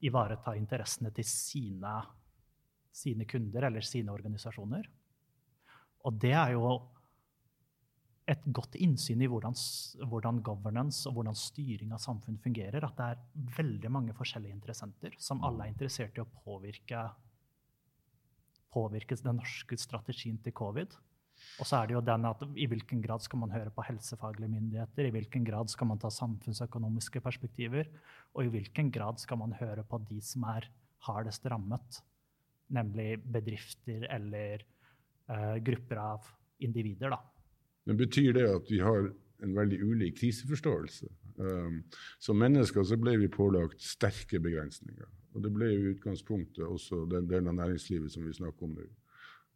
ivareta 0.07 0.55
interessene 0.55 1.11
til 1.17 1.27
sine, 1.27 1.97
sine 2.95 3.27
kunder 3.27 3.67
eller 3.67 3.83
sine 3.83 4.15
organisasjoner. 4.15 4.87
Og 6.07 6.21
det 6.23 6.35
er 6.37 6.55
jo 6.55 6.77
et 8.27 8.47
godt 8.51 8.75
innsyn 8.83 9.21
i 9.23 9.29
hvordan, 9.31 9.55
hvordan, 10.11 10.41
governance 10.43 11.07
og 11.07 11.19
hvordan 11.19 11.37
styring 11.39 11.93
av 11.95 12.03
samfunn 12.03 12.39
fungerer. 12.43 12.83
At 12.83 12.99
det 12.99 13.07
er 13.07 13.53
veldig 13.61 13.91
mange 13.95 14.17
forskjellige 14.19 14.57
interessenter 14.57 15.15
som 15.23 15.45
alle 15.47 15.67
er 15.67 15.75
interessert 15.75 16.19
i 16.19 16.25
å 16.25 16.31
påvirke, 16.43 17.05
påvirke 18.75 19.19
den 19.23 19.39
norske 19.39 19.79
strategien 19.79 20.41
til 20.43 20.57
covid. 20.59 20.97
Og 21.61 21.69
så 21.69 21.79
er 21.79 21.89
det 21.89 21.95
jo 21.95 22.03
den 22.05 22.27
at 22.27 22.43
i 22.59 22.67
hvilken 22.69 23.01
grad 23.05 23.23
skal 23.23 23.41
man 23.45 23.53
høre 23.55 23.71
på 23.73 23.85
helsefaglige 23.87 24.51
myndigheter, 24.51 25.07
i 25.07 25.15
hvilken 25.15 25.47
grad 25.47 25.71
skal 25.71 25.91
man 25.93 26.01
ta 26.03 26.11
samfunnsøkonomiske 26.13 27.23
perspektiver, 27.23 27.89
og 28.35 28.45
i 28.45 28.53
hvilken 28.57 28.91
grad 28.93 29.21
skal 29.23 29.39
man 29.41 29.55
høre 29.61 29.85
på 29.87 30.01
de 30.09 30.19
som 30.25 30.49
er 30.51 30.67
hardest 31.07 31.47
rammet, 31.53 32.01
nemlig 32.73 33.21
bedrifter 33.23 34.09
eller 34.11 34.65
uh, 35.31 35.57
grupper 35.63 36.03
av 36.03 36.29
individer. 36.67 37.13
da. 37.15 37.36
Men 37.87 38.01
betyr 38.01 38.35
det 38.37 38.47
at 38.51 38.71
vi 38.71 38.81
har 38.83 39.11
en 39.45 39.57
veldig 39.57 39.79
ulik 39.85 40.19
kriseforståelse? 40.21 41.09
Um, 41.37 41.83
som 42.23 42.39
mennesker 42.41 42.85
så 42.89 42.97
ble 42.99 43.17
vi 43.21 43.29
pålagt 43.33 43.83
sterke 43.85 44.41
begrensninger. 44.43 45.09
Og 45.37 45.43
det 45.45 45.53
ble 45.53 45.69
i 45.69 45.83
utgangspunktet 45.93 46.65
også 46.65 47.05
den 47.11 47.29
delen 47.29 47.53
av 47.53 47.59
næringslivet 47.59 48.13
som 48.13 48.25
vi 48.25 48.35
snakker 48.37 48.67
om 48.67 48.79
nå. 48.79 48.87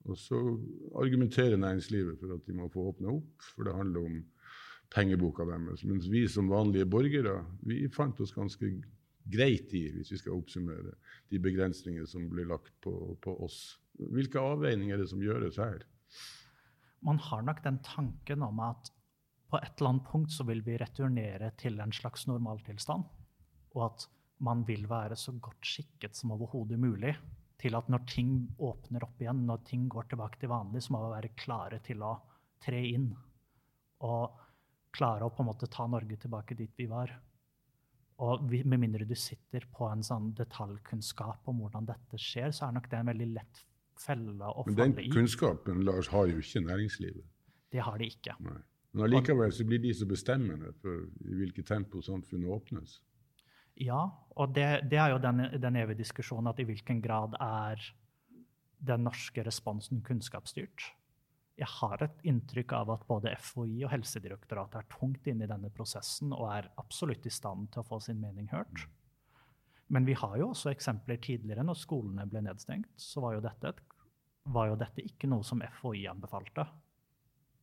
Og 0.09 0.17
så 0.17 0.39
argumenterer 1.01 1.61
næringslivet 1.61 2.21
for 2.21 2.37
at 2.37 2.45
de 2.47 2.57
må 2.57 2.69
få 2.73 2.87
åpne 2.93 3.17
opp, 3.19 3.49
for 3.55 3.69
det 3.69 3.77
handler 3.77 4.07
om 4.09 4.21
pengeboka 4.93 5.45
deres. 5.49 5.85
Mens 5.85 6.09
vi 6.11 6.27
som 6.29 6.51
vanlige 6.53 6.89
borgere 6.89 7.41
vi 7.67 7.83
fant 7.93 8.21
oss 8.21 8.33
ganske 8.37 8.71
greit 9.31 9.73
i, 9.77 9.87
hvis 9.95 10.13
vi 10.13 10.21
skal 10.21 10.39
oppsummere, 10.39 10.95
de 11.31 11.41
begrensninger 11.43 12.07
som 12.09 12.29
blir 12.31 12.49
lagt 12.51 12.73
på, 12.85 12.95
på 13.23 13.37
oss. 13.45 13.79
Hvilke 14.01 14.41
avveininger 14.41 14.97
er 14.97 15.03
det 15.03 15.11
som 15.11 15.23
gjøres 15.23 15.61
her? 15.61 15.85
Man 17.07 17.19
har 17.19 17.43
nok 17.43 17.63
den 17.65 17.79
tanken 17.85 18.43
om 18.45 18.61
at 18.65 18.91
på 19.51 19.59
et 19.59 19.81
eller 19.81 19.95
annet 19.95 20.07
punkt 20.07 20.33
så 20.33 20.47
vil 20.47 20.63
vi 20.63 20.79
returnere 20.79 21.51
til 21.59 21.81
en 21.83 21.93
slags 21.93 22.27
normaltilstand. 22.31 23.07
Og 23.75 23.85
at 23.87 24.07
man 24.47 24.63
vil 24.69 24.87
være 24.89 25.17
så 25.19 25.35
godt 25.43 25.67
skikket 25.67 26.17
som 26.17 26.33
overhodet 26.37 26.79
mulig 26.81 27.15
til 27.61 27.77
at 27.77 27.89
når 27.93 28.07
ting 28.09 28.31
åpner 28.63 29.05
opp 29.05 29.21
igjen, 29.21 29.43
når 29.47 29.65
ting 29.69 29.89
går 29.93 30.07
tilbake 30.11 30.41
til 30.41 30.53
vanlig, 30.53 30.83
så 30.85 30.95
må 30.95 31.03
vi 31.05 31.11
være 31.13 31.33
klare 31.37 31.81
til 31.85 32.05
å 32.07 32.15
tre 32.63 32.81
inn. 32.89 33.11
Og 34.07 34.39
klare 34.97 35.27
å 35.27 35.35
på 35.35 35.45
en 35.45 35.51
måte 35.51 35.69
ta 35.71 35.85
Norge 35.91 36.17
tilbake 36.23 36.57
dit 36.57 36.73
vi 36.79 36.87
var. 36.91 37.13
Og 38.25 38.47
med 38.49 38.81
mindre 38.81 39.07
du 39.09 39.17
sitter 39.17 39.67
på 39.73 39.89
en 39.89 40.05
sånn 40.05 40.33
detaljkunnskap 40.37 41.49
om 41.49 41.61
hvordan 41.65 41.89
dette 41.89 42.21
skjer, 42.21 42.53
så 42.53 42.69
er 42.69 42.77
nok 42.77 42.89
det 42.91 43.01
en 43.01 43.13
veldig 43.13 43.29
lett 43.35 43.63
felle 44.01 44.33
å 44.33 44.65
falle 44.65 44.73
i. 44.73 44.79
Men 44.79 44.97
den 44.97 45.15
kunnskapen 45.15 45.85
Lars, 45.87 46.11
har 46.13 46.31
jo 46.31 46.41
ikke 46.43 46.65
næringslivet. 46.67 47.25
Det 47.71 47.85
har 47.87 48.01
de 48.01 48.11
ikke. 48.11 48.35
Nei. 48.43 48.59
Men 48.91 49.07
allikevel 49.07 49.53
så 49.55 49.65
blir 49.67 49.79
de 49.83 49.93
så 49.95 50.07
bestemmende 50.11 50.73
for 50.83 51.05
i 51.31 51.37
hvilket 51.39 51.69
tempo 51.71 52.03
samfunnet 52.03 52.51
åpnes. 52.51 52.97
Ja, 53.81 54.03
og 54.37 54.55
det, 54.57 54.67
det 54.91 54.99
er 54.99 55.15
jo 55.15 55.21
den, 55.23 55.45
den, 55.63 55.77
evige 55.79 56.03
diskusjonen 56.03 56.51
at 56.51 56.59
i 56.61 56.67
hvilken 56.69 57.01
grad 57.01 57.37
er 57.41 57.81
den 58.83 59.07
norske 59.07 59.45
responsen 59.47 60.03
kunnskapsstyrt. 60.05 60.91
Jeg 61.61 61.69
har 61.69 62.03
et 62.03 62.23
inntrykk 62.29 62.73
av 62.77 62.91
at 62.97 63.07
både 63.09 63.35
FHI 63.37 63.85
og 63.85 63.93
Helsedirektoratet 63.93 64.81
er 64.81 64.91
tungt 64.93 65.27
inne 65.29 65.45
i 65.45 65.51
denne 65.51 65.71
prosessen 65.73 66.33
og 66.33 66.49
er 66.51 66.71
absolutt 66.81 67.29
i 67.29 67.33
stand 67.33 67.69
til 67.73 67.83
å 67.83 67.89
få 67.89 68.01
sin 68.05 68.21
mening 68.21 68.49
hørt. 68.53 68.87
Men 69.93 70.07
vi 70.07 70.15
har 70.17 70.37
jo 70.39 70.53
også 70.53 70.71
eksempler 70.71 71.19
tidligere, 71.23 71.65
når 71.67 71.79
skolene 71.81 72.27
ble 72.31 72.45
nedstengt, 72.47 72.93
så 73.01 73.25
var 73.25 73.37
jo 73.37 73.45
dette, 73.45 73.73
et, 73.73 73.81
var 74.53 74.71
jo 74.71 74.79
dette 74.79 75.05
ikke 75.05 75.29
noe 75.31 75.47
som 75.47 75.63
FHI 75.63 76.07
anbefalte. 76.11 76.67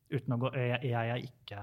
Gå, 0.07 0.51
jeg, 0.55 0.79
jeg 0.87 1.13
er 1.13 1.23
ikke 1.23 1.61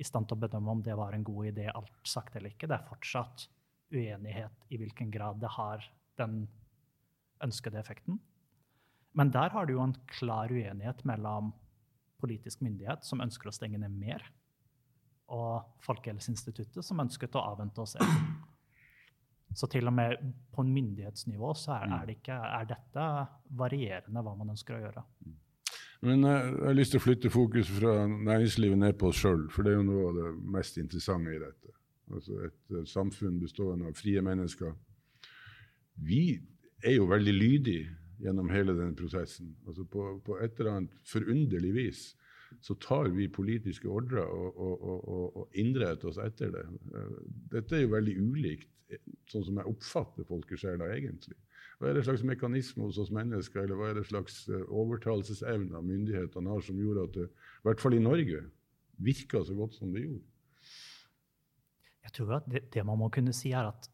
i 0.00 0.06
stand 0.06 0.28
til 0.28 0.36
å 0.36 0.42
bedømme 0.44 0.74
om 0.74 0.82
det 0.84 0.96
var 0.96 1.16
en 1.16 1.24
god 1.24 1.50
idé 1.52 1.68
alt 1.72 2.08
sagt 2.08 2.36
eller 2.36 2.52
ikke. 2.52 2.68
Det 2.68 2.76
er 2.76 2.88
fortsatt 2.88 3.46
uenighet 3.90 4.68
i 4.72 4.78
hvilken 4.80 5.10
grad 5.12 5.40
det 5.42 5.50
har 5.56 5.84
den 6.20 6.44
ønskede 7.44 7.80
effekten. 7.80 8.20
Men 9.16 9.32
der 9.34 9.50
har 9.50 9.66
du 9.66 9.74
jo 9.74 9.82
en 9.82 9.96
klar 10.12 10.52
uenighet 10.52 11.02
mellom 11.08 11.50
politisk 12.20 12.60
myndighet, 12.62 13.04
som 13.04 13.22
ønsker 13.24 13.48
å 13.48 13.54
stenge 13.54 13.80
ned 13.80 13.96
mer, 13.96 14.22
og 15.30 15.66
Folkehelseinstituttet, 15.84 16.82
som 16.84 17.00
ønsket 17.02 17.36
å 17.38 17.44
avvente 17.52 17.82
og 17.82 17.88
se. 17.88 18.04
Så 19.56 19.66
til 19.70 19.88
og 19.90 19.94
med 19.94 20.16
på 20.54 20.62
en 20.62 20.72
myndighetsnivå 20.72 21.52
så 21.58 21.74
er, 21.80 21.94
er, 21.96 22.06
det 22.06 22.18
ikke, 22.20 22.36
er 22.38 22.68
dette 22.70 23.06
varierende 23.58 24.22
hva 24.22 24.34
man 24.38 24.52
ønsker 24.54 24.76
å 24.76 24.82
gjøre. 24.84 25.04
Mm. 25.26 25.38
Men 26.06 26.24
eh, 26.24 26.46
jeg 26.46 26.68
har 26.68 26.78
lyst 26.78 26.94
til 26.94 27.02
å 27.02 27.04
flytte 27.04 27.32
fokus 27.32 27.70
fra 27.74 27.94
næringslivet 28.08 28.80
ned 28.80 28.96
på 29.00 29.10
oss 29.10 29.20
sjøl, 29.20 29.48
for 29.52 29.66
det 29.66 29.74
er 29.74 29.80
jo 29.80 29.88
noe 29.88 30.06
av 30.08 30.20
det 30.20 30.30
mest 30.54 30.78
interessante 30.80 31.34
i 31.34 31.42
dette. 31.42 31.74
Altså 32.10 32.38
et, 32.46 32.60
et 32.80 32.90
samfunn 32.90 33.40
bestående 33.42 33.90
av 33.90 33.98
frie 33.98 34.22
mennesker. 34.24 34.72
Vi 36.00 36.24
er 36.80 36.96
jo 36.96 37.10
veldig 37.10 37.34
lydige 37.36 37.90
gjennom 38.20 38.50
hele 38.52 38.74
denne 38.76 38.96
prosessen. 38.96 39.52
Altså 39.66 39.84
på, 39.88 40.06
på, 40.24 40.38
et 40.40 40.58
eller 40.58 40.78
annet 40.78 40.96
forunderlig 41.08 41.72
vis 41.76 42.02
så 42.60 42.74
tar 42.82 43.08
vi 43.14 43.28
politiske 43.32 43.88
ordrer 43.88 44.26
og, 44.26 44.58
og, 44.58 44.82
og, 44.82 45.36
og 45.42 45.58
innretter 45.60 46.10
oss 46.10 46.18
etter 46.22 46.52
det. 46.54 46.66
Dette 47.54 47.78
er 47.78 47.84
jo 47.86 47.94
veldig 47.94 48.16
ulikt 48.20 48.68
sånn 49.30 49.44
som 49.46 49.60
jeg 49.60 49.70
oppfatter 49.70 50.26
folkesjela 50.28 50.88
egentlig. 50.96 51.36
Hva 51.80 51.90
er 51.90 51.96
det 51.96 52.04
slags 52.04 52.24
mekanisme 52.26 52.84
hos 52.84 52.98
oss 53.00 53.12
mennesker, 53.14 53.62
eller 53.62 53.78
hva 53.78 53.90
er 53.90 54.00
det 54.00 54.08
slags 54.08 54.42
eh, 54.50 54.64
overtalelsesevne 54.68 55.80
myndighetene 55.86 56.52
har 56.52 56.64
som 56.66 56.80
gjorde 56.80 57.06
at 57.06 57.14
det, 57.16 57.28
i 57.30 57.68
hvert 57.68 57.84
fall 57.84 57.96
i 57.96 58.02
Norge, 58.02 58.42
virka 59.00 59.40
så 59.46 59.56
godt 59.56 59.78
som 59.78 59.94
det 59.94 60.04
gjorde? 60.04 60.26
Jeg 62.04 62.14
tror 62.16 62.36
at 62.40 62.50
det, 62.50 62.66
det, 62.74 62.84
man 62.84 63.00
må 63.00 63.08
kunne 63.14 63.32
si, 63.36 63.54
er 63.56 63.70
at 63.70 63.88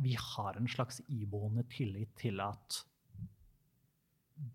vi 0.00 0.16
har 0.18 0.56
en 0.56 0.70
slags 0.70 1.02
iboende 1.06 1.66
tillit 1.70 2.10
til 2.18 2.40
at 2.42 2.80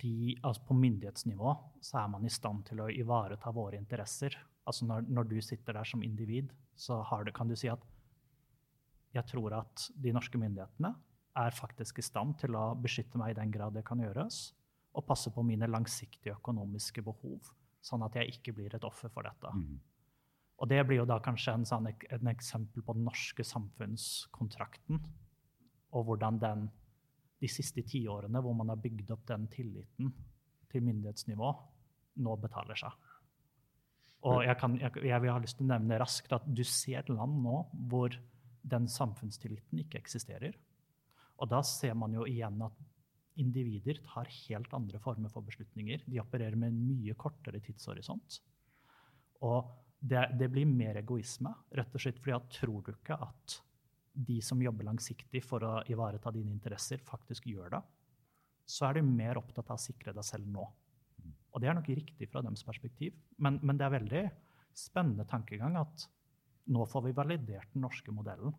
de, 0.02 0.36
altså 0.42 0.64
på 0.68 0.78
myndighetsnivå 0.78 1.56
så 1.84 2.00
er 2.02 2.12
man 2.12 2.26
i 2.26 2.34
stand 2.34 2.66
til 2.70 2.82
å 2.82 2.90
ivareta 2.92 3.52
våre 3.54 3.78
interesser. 3.78 4.36
Altså 4.66 4.88
når, 4.90 5.06
når 5.08 5.30
du 5.30 5.36
sitter 5.46 5.78
der 5.78 5.88
som 5.88 6.04
individ, 6.04 6.54
så 6.76 7.04
du, 7.26 7.32
kan 7.36 7.48
du 7.48 7.56
si 7.56 7.70
at 7.72 7.84
jeg 9.16 9.30
tror 9.32 9.60
at 9.62 9.88
de 10.02 10.12
norske 10.16 10.40
myndighetene 10.40 10.92
er 11.40 11.56
faktisk 11.56 12.00
i 12.00 12.06
stand 12.06 12.38
til 12.42 12.56
å 12.58 12.74
beskytte 12.80 13.20
meg 13.20 13.34
i 13.34 13.40
den 13.40 13.52
grad 13.52 13.76
det 13.76 13.86
kan 13.88 14.00
gjøres, 14.00 14.50
og 14.96 15.06
passe 15.08 15.32
på 15.36 15.44
mine 15.44 15.68
langsiktige 15.68 16.36
økonomiske 16.38 17.04
behov, 17.04 17.52
sånn 17.84 18.06
at 18.08 18.16
jeg 18.20 18.38
ikke 18.38 18.56
blir 18.56 18.76
et 18.76 18.88
offer 18.88 19.12
for 19.12 19.28
dette. 19.28 19.52
Mm. 19.52 19.80
Og 20.56 20.72
det 20.72 20.80
blir 20.88 21.02
jo 21.02 21.08
da 21.10 21.20
kanskje 21.24 21.58
en, 21.58 21.68
sånn, 21.68 21.90
en 21.92 22.32
eksempel 22.32 22.84
på 22.86 22.96
den 22.96 23.04
norske 23.08 23.44
samfunnskontrakten, 23.44 25.02
og 25.96 26.08
hvordan 26.08 26.40
den 26.40 26.70
de 27.42 27.50
siste 27.52 27.84
tiårene 27.88 28.42
hvor 28.42 28.56
man 28.58 28.72
har 28.72 28.82
bygd 28.82 29.12
opp 29.16 29.26
den 29.28 29.48
tilliten 29.52 30.14
til 30.72 30.86
myndighetsnivå, 30.86 31.52
nå 32.26 32.36
betaler 32.42 32.80
seg. 32.80 32.96
Og 34.26 34.42
jeg, 34.42 34.58
kan, 34.58 34.78
jeg, 34.82 35.04
jeg 35.06 35.22
vil 35.22 35.34
ha 35.34 35.42
lyst 35.42 35.60
til 35.60 35.68
å 35.68 35.74
nevne 35.76 36.00
raskt 36.02 36.34
at 36.34 36.46
du 36.48 36.64
ser 36.66 37.06
land 37.14 37.44
nå 37.44 37.60
hvor 37.92 38.16
den 38.66 38.88
samfunnstilliten 38.90 39.84
ikke 39.84 40.00
eksisterer. 40.02 40.56
Og 41.38 41.52
da 41.52 41.62
ser 41.68 41.94
man 42.00 42.16
jo 42.16 42.26
igjen 42.30 42.58
at 42.66 42.80
individer 43.42 44.00
tar 44.08 44.32
helt 44.48 44.74
andre 44.74 45.02
former 45.04 45.30
for 45.30 45.46
beslutninger. 45.46 46.06
De 46.08 46.22
opererer 46.24 46.58
med 46.58 46.72
en 46.72 46.84
mye 46.88 47.14
kortere 47.20 47.60
tidshorisont. 47.62 48.40
Og 49.46 49.74
det, 50.00 50.24
det 50.40 50.50
blir 50.52 50.70
mer 50.70 51.02
egoisme, 51.02 51.52
rett 51.76 51.94
og 51.94 52.02
slett 52.02 52.22
fordi 52.22 52.36
at 52.38 52.52
tror 52.60 52.82
du 52.86 52.94
ikke 52.96 53.20
at 53.28 53.60
de 54.16 54.40
som 54.44 54.62
jobber 54.64 54.88
langsiktig 54.88 55.44
for 55.44 55.64
å 55.68 55.76
ivareta 55.92 56.32
dine 56.32 56.54
interesser, 56.54 57.04
faktisk 57.04 57.48
gjør 57.52 57.76
det, 57.76 57.84
så 58.66 58.88
er 58.88 58.98
du 58.98 59.08
mer 59.08 59.38
opptatt 59.40 59.70
av 59.70 59.78
å 59.78 59.86
sikre 59.86 60.14
deg 60.16 60.26
selv 60.26 60.48
nå. 60.50 60.66
Og 61.56 61.62
det 61.62 61.70
er 61.72 61.78
nok 61.78 61.88
riktig 61.88 62.28
fra 62.32 62.42
deres 62.44 62.66
perspektiv, 62.68 63.16
men, 63.40 63.60
men 63.64 63.78
det 63.80 63.86
er 63.88 63.98
veldig 63.98 64.24
spennende 64.76 65.28
tankegang 65.30 65.78
at 65.80 66.08
nå 66.74 66.86
får 66.90 67.06
vi 67.06 67.14
validert 67.16 67.72
den 67.74 67.86
norske 67.86 68.12
modellen. 68.12 68.56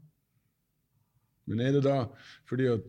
Men 1.46 1.60
er 1.62 1.76
det 1.76 1.84
da 1.84 1.98
fordi 2.48 2.66
at 2.72 2.86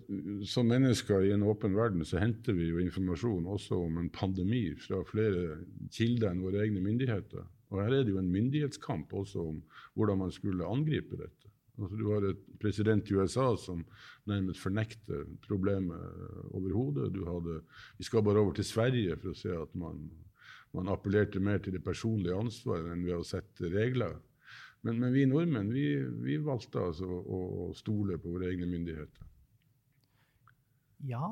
som 0.49 0.69
mennesker 0.69 1.27
i 1.27 1.33
en 1.35 1.45
åpen 1.45 1.75
verden 1.77 2.05
så 2.07 2.21
henter 2.21 2.55
vi 2.57 2.71
jo 2.71 2.79
informasjon 2.81 3.45
også 3.53 3.77
om 3.83 3.99
en 4.01 4.09
pandemi 4.13 4.71
fra 4.81 5.03
flere 5.05 5.59
kilder 5.93 6.31
enn 6.31 6.41
våre 6.45 6.63
egne 6.63 6.81
myndigheter? 6.81 7.45
Og 7.69 7.83
her 7.83 7.99
er 7.99 8.07
det 8.07 8.15
jo 8.15 8.21
en 8.21 8.31
myndighetskamp 8.31 9.13
også 9.13 9.43
om 9.51 9.59
hvordan 9.93 10.23
man 10.23 10.33
skulle 10.33 10.65
angripe 10.65 11.19
dette. 11.19 11.46
Altså, 11.77 11.97
du 11.97 12.07
har 12.09 12.25
et 12.25 12.39
president 12.61 13.09
i 13.11 13.17
USA 13.17 13.51
som 13.61 13.83
nærmest 14.29 14.61
fornekter 14.63 15.27
problemet 15.45 15.99
overhodet. 16.57 17.11
Vi 17.97 18.07
skal 18.07 18.25
bare 18.25 18.41
over 18.41 18.57
til 18.57 18.65
Sverige 18.65 19.17
for 19.21 19.33
å 19.33 19.37
se 19.37 19.53
at 19.53 19.75
man, 19.77 20.07
man 20.73 20.89
appellerte 20.89 21.41
mer 21.43 21.61
til 21.61 21.77
det 21.77 21.83
personlige 21.85 22.37
ansvaret 22.37 22.89
enn 22.93 23.05
ved 23.05 23.19
å 23.19 23.27
sette 23.27 23.69
regler. 23.73 24.17
Men, 24.85 24.97
men 25.01 25.13
vi 25.13 25.25
nordmenn 25.29 25.69
vi, 25.73 25.87
vi 26.25 26.37
valgte 26.41 26.81
altså 26.89 27.07
å, 27.07 27.39
å, 27.67 27.71
stole 27.77 28.17
på 28.21 28.33
våre 28.33 28.49
egne 28.51 28.69
myndigheter. 28.69 29.33
Ja, 31.05 31.29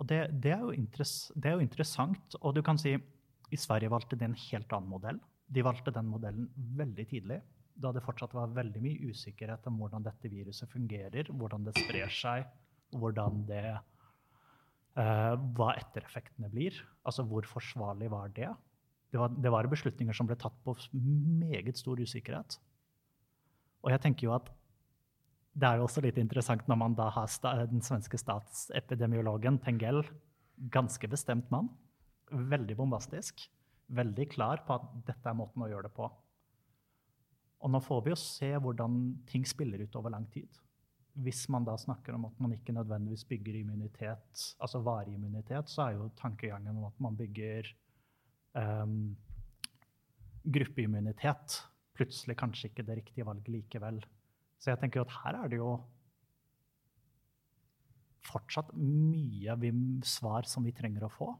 og 0.00 0.08
det, 0.08 0.24
det, 0.40 0.54
er 0.56 0.68
det, 0.72 1.48
er 1.50 1.56
jo 1.58 1.64
interessant. 1.64 2.36
Og 2.40 2.56
du 2.56 2.62
kan 2.64 2.80
si 2.80 2.94
i 2.96 3.60
Sverige 3.60 3.92
valgte 3.92 4.16
de 4.16 4.30
en 4.30 4.38
helt 4.48 4.72
annen 4.72 4.92
modell. 4.92 5.18
De 5.52 5.64
valgte 5.64 5.92
den 5.92 6.08
modellen 6.08 6.48
veldig 6.78 7.08
tidlig 7.10 7.42
da 7.74 7.92
det 7.94 8.02
fortsatt 8.04 8.34
var 8.36 8.52
veldig 8.54 8.82
mye 8.84 9.12
usikkerhet 9.12 9.66
om 9.70 9.78
hvordan 9.80 10.04
dette 10.04 10.30
viruset 10.30 10.70
fungerer, 10.70 11.30
hvordan 11.30 11.64
det 11.66 11.74
sprer 11.78 12.12
seg, 12.12 12.46
hvordan 12.92 13.44
det 13.48 13.64
uh, 13.72 15.34
Hva 15.56 15.72
ettereffektene 15.80 16.50
blir. 16.52 16.76
Altså 17.08 17.24
hvor 17.24 17.46
forsvarlig 17.48 18.10
var 18.12 18.32
det? 18.36 18.50
Det 19.12 19.20
var, 19.20 19.32
det 19.32 19.52
var 19.52 19.68
beslutninger 19.68 20.16
som 20.16 20.28
ble 20.28 20.36
tatt 20.40 20.56
på 20.64 20.74
meget 20.92 21.80
stor 21.80 22.00
usikkerhet. 22.00 22.58
Og 23.82 23.92
jeg 23.92 24.02
tenker 24.04 24.28
jo 24.28 24.34
at 24.36 24.50
det 25.52 25.68
er 25.68 25.80
jo 25.80 25.84
også 25.84 26.00
litt 26.04 26.16
interessant 26.20 26.64
når 26.68 26.78
man 26.80 26.94
da 26.96 27.10
har 27.12 27.28
den 27.68 27.82
svenske 27.84 28.16
statsepidemiologen 28.20 29.58
Tengel, 29.60 30.00
ganske 30.72 31.08
bestemt 31.12 31.50
mann, 31.52 31.68
veldig 32.32 32.76
bombastisk, 32.78 33.44
veldig 33.92 34.28
klar 34.32 34.62
på 34.64 34.78
at 34.78 34.86
dette 35.08 35.28
er 35.28 35.36
måten 35.36 35.64
å 35.64 35.68
gjøre 35.68 35.90
det 35.90 35.96
på. 35.96 36.08
Og 37.62 37.70
nå 37.70 37.80
får 37.82 38.04
vi 38.04 38.12
jo 38.12 38.18
se 38.18 38.50
hvordan 38.58 39.00
ting 39.30 39.46
spiller 39.46 39.84
ut 39.84 39.96
over 39.98 40.12
lang 40.14 40.26
tid. 40.32 40.50
Hvis 41.22 41.44
man 41.52 41.66
da 41.66 41.76
snakker 41.78 42.16
om 42.16 42.26
at 42.26 42.38
man 42.42 42.54
ikke 42.56 42.74
nødvendigvis 42.74 43.26
bygger 43.28 43.60
immunitet, 43.60 44.46
altså 44.58 44.80
varig 44.82 45.14
immunitet, 45.14 45.68
så 45.70 45.86
er 45.86 45.98
jo 45.98 46.08
tankegangen 46.18 46.76
om 46.76 46.88
at 46.88 47.02
man 47.04 47.18
bygger 47.18 47.68
um, 48.58 49.12
gruppeimmunitet 50.42 51.60
plutselig 51.96 52.36
kanskje 52.40 52.70
ikke 52.70 52.86
det 52.88 52.98
riktige 53.02 53.26
valget 53.28 53.50
likevel. 53.52 54.00
Så 54.58 54.72
jeg 54.72 54.80
tenker 54.80 55.04
at 55.04 55.16
her 55.22 55.38
er 55.42 55.50
det 55.52 55.60
jo 55.60 55.72
fortsatt 58.22 58.70
mye 58.78 59.72
svar 60.06 60.46
som 60.48 60.64
vi 60.64 60.74
trenger 60.74 61.06
å 61.06 61.12
få. 61.12 61.32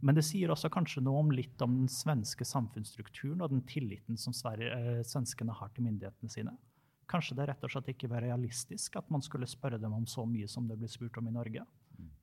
Men 0.00 0.16
det 0.16 0.24
sier 0.24 0.52
også 0.52 0.70
kanskje 0.72 1.02
noe 1.04 1.20
om 1.20 1.32
litt 1.34 1.60
om 1.64 1.82
den 1.82 1.90
svenske 1.92 2.46
samfunnsstrukturen 2.48 3.42
og 3.44 3.52
den 3.52 3.62
tilliten 3.68 4.16
som 4.20 4.32
eh, 4.54 5.02
svenskene 5.04 5.56
har 5.56 5.72
til 5.74 5.84
myndighetene 5.84 6.32
sine. 6.32 6.54
Kanskje 7.10 7.36
det 7.36 7.48
rett 7.50 7.66
og 7.66 7.72
slett 7.72 7.90
ikke 7.92 8.08
var 8.08 8.24
realistisk 8.24 8.96
at 8.96 9.10
man 9.12 9.22
skulle 9.24 9.48
spørre 9.50 9.80
dem 9.82 9.92
om 9.96 10.06
så 10.08 10.24
mye 10.28 10.48
som 10.48 10.68
det 10.70 10.78
ble 10.80 10.88
spurt 10.88 11.18
om 11.20 11.28
i 11.28 11.34
Norge. 11.34 11.66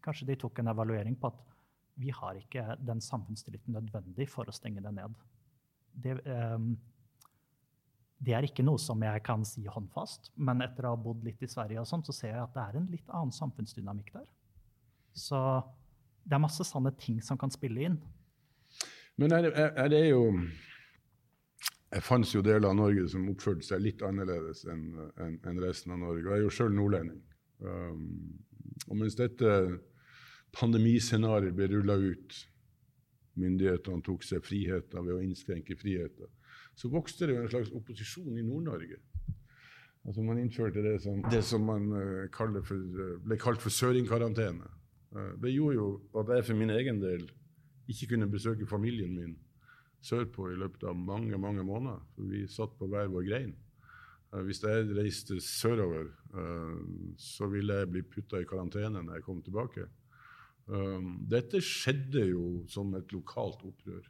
Kanskje 0.06 0.30
de 0.30 0.38
tok 0.40 0.62
en 0.62 0.72
evaluering 0.72 1.18
på 1.20 1.30
at 1.30 1.42
vi 1.98 2.14
har 2.14 2.38
ikke 2.38 2.78
den 2.86 3.02
samfunnstilliten 3.02 3.74
nødvendig 3.74 4.30
for 4.30 4.48
å 4.48 4.56
stenge 4.56 4.84
det 4.86 4.94
ned. 4.94 5.18
Det, 5.98 6.14
um, 6.30 6.76
det, 8.22 8.36
er 8.38 8.46
ikke 8.46 8.66
noe 8.66 8.80
som 8.82 9.02
jeg 9.02 9.24
kan 9.26 9.46
si 9.50 9.66
håndfast, 9.66 10.32
men 10.36 10.62
etter 10.66 10.86
å 10.86 10.94
ha 10.94 11.02
bodd 11.02 11.26
litt 11.26 11.42
i 11.42 11.50
Sverige 11.50 11.82
og 11.82 11.90
sånt, 11.90 12.06
så 12.08 12.16
ser 12.16 12.36
jeg 12.36 12.44
at 12.44 12.54
det 12.54 12.64
er 12.64 12.78
en 12.80 12.92
litt 12.94 13.10
annen 13.10 13.34
samfunnsdynamikk 13.34 14.14
der. 14.14 14.30
Så 15.18 15.42
det 16.28 16.36
er 16.36 16.44
masse 16.44 16.66
sånne 16.68 16.92
ting 17.00 17.22
som 17.24 17.40
kan 17.40 17.52
spille 17.54 17.88
inn. 17.88 18.00
Men 19.18 19.34
er, 19.34 19.50
er 19.56 19.88
det 19.90 20.04
jo 20.10 20.26
Jeg 21.88 22.04
fantes 22.04 22.34
jo 22.36 22.44
deler 22.44 22.68
av 22.68 22.76
Norge 22.76 23.06
som 23.10 23.30
oppførte 23.32 23.64
seg 23.64 23.80
litt 23.80 24.04
annerledes 24.04 24.66
enn 24.68 24.90
en, 25.24 25.38
en 25.48 25.62
resten 25.64 25.94
av 25.96 26.02
Norge. 26.02 26.26
Og 26.26 26.34
jeg 26.34 26.42
er 26.42 26.44
jo 26.44 26.56
sjøl 26.58 26.76
nordlending. 26.76 27.22
Um, 27.64 28.10
og 28.90 29.00
mens 29.00 29.16
dette 29.18 29.54
pandemiscenarioet 30.58 31.56
ble 31.56 31.70
rulla 31.72 31.96
ut, 31.96 32.36
myndighetene 33.40 34.04
tok 34.04 34.26
seg 34.28 34.44
friheter 34.44 35.06
ved 35.06 35.16
å 35.16 35.24
innskrenke 35.24 35.78
friheter, 35.80 36.28
så 36.78 36.92
vokste 36.92 37.30
det 37.30 37.38
jo 37.38 37.46
en 37.46 37.52
slags 37.54 37.72
opposisjon 37.74 38.36
i 38.36 38.46
Nord-Norge. 38.46 39.00
Altså 40.08 40.24
Man 40.28 40.44
innførte 40.44 40.84
det 40.84 40.98
som, 41.04 41.24
det 41.32 41.42
som 41.44 41.64
man 41.68 41.88
uh, 41.96 42.62
for, 42.68 42.76
uh, 42.76 43.16
ble 43.24 43.40
kalt 43.40 43.64
for 43.64 43.74
søringkarantene. 43.74 44.68
Eh, 45.18 45.34
det 45.42 45.54
gjorde 45.54 45.78
jo 45.78 45.88
at 46.20 46.32
jeg 46.36 46.48
for 46.50 46.60
min 46.60 46.74
egen 46.74 47.02
del 47.02 47.28
ikke 47.90 48.14
kunne 48.14 48.30
besøke 48.30 48.68
familien 48.70 49.16
min 49.16 49.38
sørpå 50.04 50.52
i 50.52 50.58
løpet 50.60 50.84
av 50.88 50.98
mange 50.98 51.38
mange 51.42 51.64
måneder. 51.66 52.04
For 52.16 52.30
vi 52.32 52.46
satt 52.52 52.76
på 52.78 52.90
hver 52.92 53.10
vår 53.12 53.26
grein. 53.30 53.56
Eh, 54.34 54.44
hvis 54.46 54.62
jeg 54.64 54.92
reiste 54.98 55.40
sørover, 55.42 56.12
eh, 56.42 56.82
så 57.18 57.50
ville 57.52 57.82
jeg 57.82 57.92
bli 57.94 58.04
putta 58.04 58.42
i 58.42 58.50
karantene 58.50 59.02
når 59.02 59.20
jeg 59.20 59.28
kom 59.30 59.42
tilbake. 59.42 59.90
Dette 61.32 61.62
skjedde 61.64 62.26
jo 62.28 62.42
som 62.68 62.90
et 62.98 63.14
lokalt 63.16 63.62
opprør. 63.64 64.10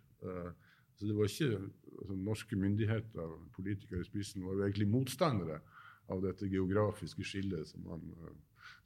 Så 0.98 1.06
det 1.06 1.14
var 1.14 1.30
ikke 1.30 1.60
altså, 1.60 2.16
Norske 2.18 2.58
myndigheter 2.58 3.22
og 3.22 3.44
politikere 3.54 4.02
i 4.02 4.08
spissen 4.08 4.42
var 4.42 4.56
jo 4.56 4.64
egentlig 4.66 4.88
motstandere 4.90 5.60
av 6.10 6.24
dette 6.26 6.50
geografiske 6.50 7.22
skillet 7.30 7.70
som 7.70 7.86
man, 7.86 8.10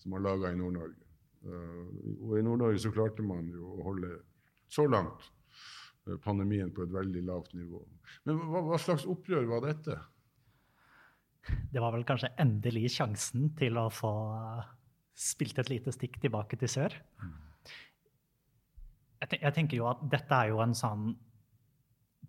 som 0.03 0.11
man 0.11 0.25
laga 0.27 0.51
i 0.51 0.59
Nord-Norge. 0.59 0.99
Eh, 1.41 1.85
og 2.21 2.35
i 2.37 2.43
Nord-Norge 2.45 2.81
så 2.83 2.91
klarte 2.93 3.25
man 3.25 3.47
jo 3.49 3.75
å 3.75 3.85
holde 3.87 4.13
så 4.71 4.85
langt 4.89 5.25
eh, 6.07 6.17
pandemien 6.21 6.71
på 6.73 6.85
et 6.85 6.93
veldig 6.93 7.23
lavt 7.27 7.55
nivå. 7.57 7.81
Men 8.27 8.41
hva, 8.45 8.63
hva, 8.69 8.79
slags 8.81 9.07
opprør 9.09 9.47
var 9.49 9.65
dette? 9.65 9.97
Det 11.73 11.81
var 11.81 11.95
vel 11.95 12.05
kanskje 12.05 12.33
endelig 12.41 12.91
sjansen 12.99 13.49
til 13.57 13.79
å 13.81 13.87
få 13.93 14.13
spilt 15.17 15.57
et 15.61 15.71
lite 15.71 15.93
stikk 15.93 16.19
tilbake 16.21 16.59
til 16.61 16.69
sør. 16.69 16.93
Jeg, 19.21 19.53
tenker 19.53 19.77
jo 19.77 19.89
at 19.89 19.99
dette 20.09 20.37
er 20.37 20.49
jo 20.49 20.61
en 20.63 20.73
sånn 20.77 21.11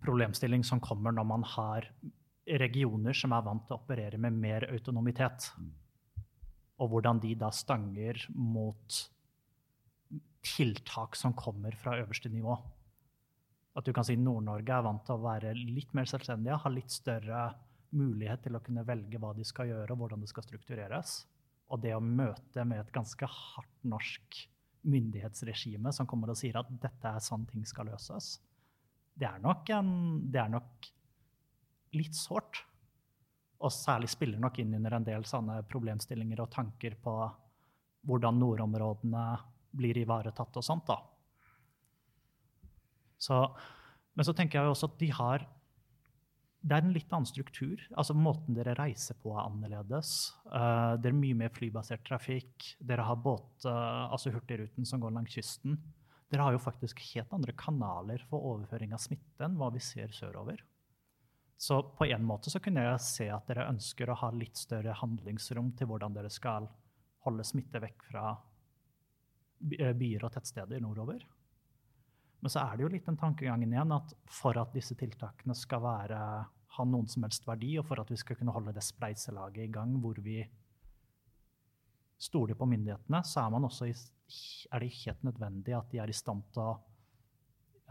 problemstilling 0.03 0.65
som 0.65 0.81
kommer 0.83 1.13
når 1.15 1.25
man 1.25 1.45
har 1.55 1.87
regioner 2.59 3.15
som 3.17 3.33
er 3.33 3.45
vant 3.45 3.63
til 3.65 3.77
å 3.77 3.79
operere 3.81 4.19
med 4.21 4.35
mer 4.35 4.67
autonomitet. 4.73 5.47
Mm 5.57 5.71
og 6.83 6.91
hvordan 6.91 7.21
de 7.23 7.33
da 7.39 7.49
stanger 7.55 8.19
mot 8.35 9.01
tiltak 10.43 11.15
som 11.15 11.35
kommer 11.37 11.75
fra 11.79 11.95
øverste 12.01 12.29
nivå. 12.29 12.55
At 13.73 13.87
du 13.87 13.93
kan 13.95 14.05
si 14.05 14.17
Nord-Norge 14.19 14.75
er 14.75 14.85
vant 14.85 15.05
til 15.07 15.15
å 15.15 15.23
være 15.23 15.53
litt 15.57 15.93
mer 15.97 16.09
selvstendige, 16.09 16.59
har 16.61 16.73
litt 16.73 16.93
større 16.93 17.45
mulighet 17.93 18.43
til 18.45 18.57
å 18.57 18.61
kunne 18.65 18.83
velge 18.85 19.21
hva 19.21 19.31
de 19.37 19.45
skal 19.47 19.69
gjøre, 19.71 19.93
og 19.93 20.03
hvordan 20.03 20.21
det 20.21 20.29
skal 20.29 20.45
struktureres. 20.45 21.21
Og 21.71 21.81
det 21.81 21.93
å 21.95 22.03
møte 22.03 22.65
med 22.67 22.83
et 22.83 22.91
ganske 22.93 23.29
hardt 23.29 23.87
norsk 23.87 24.43
myndighetsregime 24.83 25.93
som 25.95 26.09
kommer 26.09 26.33
og 26.33 26.37
sier 26.37 26.59
at 26.59 26.69
dette 26.83 27.15
er 27.15 27.23
sånn 27.23 27.47
ting 27.49 27.63
skal 27.65 27.87
løses. 27.87 28.35
Det 29.15 29.29
er 29.29 29.39
nok, 29.41 29.69
en, 29.73 29.93
det 30.33 30.41
er 30.41 30.51
nok 30.51 30.89
litt 31.95 32.17
sårt. 32.17 32.63
Og 33.63 33.71
særlig 33.71 34.11
spiller 34.11 34.41
nok 34.43 34.59
inn 34.59 34.75
under 34.75 34.97
en 34.97 35.07
del 35.07 35.25
sånne 35.27 35.61
problemstillinger 35.69 36.43
og 36.43 36.51
tanker 36.51 36.97
på 36.99 37.15
hvordan 38.03 38.39
nordområdene 38.41 39.25
blir 39.73 39.97
ivaretatt 40.01 40.59
og 40.59 40.65
sånt. 40.65 40.91
Så, 43.23 43.39
men 44.13 44.27
så 44.27 44.35
tenker 44.35 44.59
jeg 44.59 44.67
jo 44.67 44.75
også 44.75 44.91
at 44.91 44.99
de 44.99 45.11
har 45.15 45.45
det 46.63 46.77
er 46.77 46.85
en 46.85 46.93
litt 46.95 47.11
annen 47.11 47.27
struktur. 47.27 47.81
altså 47.91 48.15
Måten 48.15 48.55
dere 48.55 48.75
reiser 48.79 49.17
på, 49.19 49.33
er 49.33 49.49
annerledes. 49.49 50.31
Uh, 50.47 50.95
det 50.95 51.09
er 51.11 51.17
mye 51.17 51.35
mer 51.35 51.51
flybasert 51.51 52.05
trafikk. 52.07 52.69
Dere 52.79 53.03
har 53.03 53.19
båt, 53.19 53.65
uh, 53.67 54.07
altså 54.07 54.31
Hurtigruten 54.31 54.87
som 54.87 55.03
går 55.03 55.11
langs 55.11 55.35
kysten. 55.35 55.75
Dere 56.31 56.47
har 56.47 56.55
jo 56.55 56.63
faktisk 56.63 57.03
helt 57.11 57.35
andre 57.35 57.51
kanaler 57.59 58.23
for 58.29 58.47
overføring 58.53 58.95
av 58.95 59.03
smitte 59.03 59.43
enn 59.43 59.59
hva 59.59 59.73
vi 59.75 59.83
ser 59.83 60.15
sørover. 60.15 60.63
Så 61.57 61.77
på 61.97 62.05
en 62.05 62.25
måte 62.27 62.51
så 62.51 62.59
kunne 62.63 62.83
jeg 62.83 63.03
se 63.03 63.27
at 63.31 63.47
dere 63.47 63.69
ønsker 63.71 64.09
å 64.09 64.17
ha 64.19 64.31
litt 64.35 64.57
større 64.59 64.95
handlingsrom 64.99 65.71
til 65.77 65.89
hvordan 65.89 66.15
dere 66.15 66.31
skal 66.33 66.67
holde 67.23 67.45
smitte 67.47 67.79
vekk 67.79 68.03
fra 68.09 68.25
eh, 69.79 69.93
byer 69.95 70.25
og 70.27 70.33
tettsteder 70.35 70.83
nordover. 70.83 71.23
Men 72.43 72.51
så 72.51 72.65
er 72.65 72.75
det 72.75 72.83
jo 72.83 72.91
litt 72.91 73.05
den 73.07 73.19
tankegangen 73.19 73.71
igjen 73.71 73.95
at 73.95 74.11
for 74.27 74.57
at 74.59 74.73
disse 74.75 74.97
tiltakene 74.99 75.55
skal 75.55 75.79
være, 75.85 76.19
ha 76.75 76.85
noen 76.89 77.07
som 77.07 77.23
helst 77.23 77.47
verdi, 77.47 77.77
og 77.79 77.87
for 77.87 78.01
at 78.01 78.11
vi 78.11 78.19
skal 78.19 78.35
kunne 78.35 78.51
holde 78.51 78.73
det 78.75 78.83
spleiselaget 78.83 79.63
i 79.63 79.71
gang 79.71 79.93
hvor 80.03 80.19
vi 80.25 80.41
stoler 82.19 82.57
på 82.59 82.67
myndighetene, 82.67 83.21
så 83.23 83.45
er, 83.45 83.55
også, 83.69 83.87
er, 83.87 84.83
det 84.83 84.91
helt 85.05 85.23
nødvendig 85.23 85.75
at 85.77 85.87
de 85.91 86.01
er 86.03 86.11
i 86.11 86.15
stand 86.15 86.43
til 86.51 86.65
å 86.65 86.73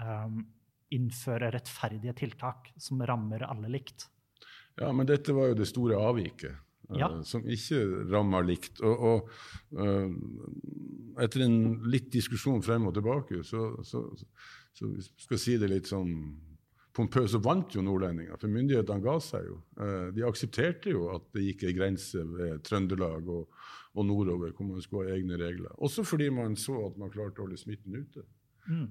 um, 0.00 0.42
innføre 0.94 1.50
rettferdige 1.54 2.14
tiltak 2.24 2.72
som 2.80 3.02
rammer 3.06 3.46
alle 3.48 3.70
likt. 3.72 4.08
Ja, 4.80 4.92
men 4.92 5.08
dette 5.08 5.34
var 5.36 5.50
jo 5.50 5.58
det 5.58 5.68
store 5.68 5.98
avviket. 6.00 6.54
Ja. 6.92 7.08
Uh, 7.08 7.22
som 7.26 7.44
ikke 7.48 7.80
rammer 8.12 8.46
likt. 8.46 8.80
Og, 8.84 9.04
og 9.08 9.28
uh, 9.78 11.22
etter 11.22 11.44
en 11.46 11.58
litt 11.92 12.10
diskusjon 12.12 12.62
frem 12.64 12.88
og 12.88 12.96
tilbake, 12.96 13.42
så, 13.46 13.68
så, 13.86 14.06
så 14.72 14.94
skal 15.00 15.36
jeg 15.36 15.44
si 15.44 15.58
det 15.60 15.70
litt 15.72 15.90
sånn 15.90 16.16
pompøst, 16.92 17.34
så 17.34 17.40
vant 17.44 17.72
jo 17.72 17.84
nordlendinger. 17.84 18.36
For 18.40 18.52
myndighetene 18.52 19.04
ga 19.04 19.16
seg 19.24 19.48
jo. 19.48 19.60
Uh, 19.80 20.08
de 20.16 20.26
aksepterte 20.28 20.92
jo 20.92 21.08
at 21.14 21.28
det 21.36 21.46
gikk 21.50 21.68
ei 21.68 21.76
grense 21.76 22.24
ved 22.34 22.64
Trøndelag 22.68 23.28
og, 23.32 23.48
og, 23.94 24.06
nordover 24.08 24.52
hvor 24.56 24.68
man 24.68 24.84
skulle 24.84 25.08
ha 25.08 25.18
egne 25.18 25.40
regler. 25.40 25.72
Også 25.84 26.04
fordi 26.08 26.30
man 26.32 26.56
så 26.60 26.88
at 26.88 27.00
man 27.00 27.12
klarte 27.12 27.40
å 27.40 27.46
holde 27.46 27.60
smitten 27.60 28.00
ute. 28.00 28.24
Mm. 28.62 28.86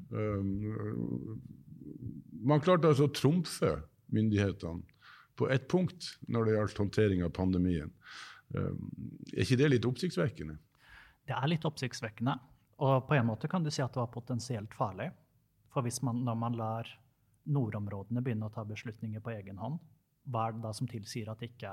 Man 2.42 2.62
klarte 2.64 2.90
altså 2.90 3.08
å 3.08 3.14
trumfe 3.14 3.76
myndighetene 4.12 4.84
på 5.40 5.48
ett 5.50 5.68
punkt 5.72 6.12
når 6.28 6.46
det 6.46 6.56
gjaldt 6.58 6.82
håndtering 6.84 7.24
av 7.26 7.34
pandemien. 7.36 7.92
Um, 8.54 8.90
er 9.32 9.46
ikke 9.46 9.60
det 9.62 9.70
litt 9.72 9.88
oppsiktsvekkende? 9.88 10.58
Det 11.28 11.38
er 11.38 11.50
litt 11.50 11.66
oppsiktsvekkende. 11.66 12.36
Og 12.82 13.06
på 13.08 13.16
en 13.16 13.28
måte 13.30 13.50
kan 13.50 13.64
du 13.64 13.72
si 13.72 13.84
at 13.84 13.94
det 13.94 14.02
var 14.02 14.12
potensielt 14.14 14.74
farlig. 14.76 15.12
For 15.72 15.86
hvis 15.86 16.02
man, 16.04 16.24
når 16.26 16.38
man 16.38 16.58
lar 16.60 16.90
nordområdene 17.52 18.22
begynne 18.22 18.50
å 18.50 18.54
ta 18.54 18.66
beslutninger 18.68 19.24
på 19.24 19.34
egen 19.34 19.62
hånd, 19.62 19.80
hva 20.30 20.48
er 20.48 20.58
det 20.58 20.66
da 20.66 20.74
som 20.78 20.90
tilsier 20.90 21.32
at 21.32 21.42
ikke 21.46 21.72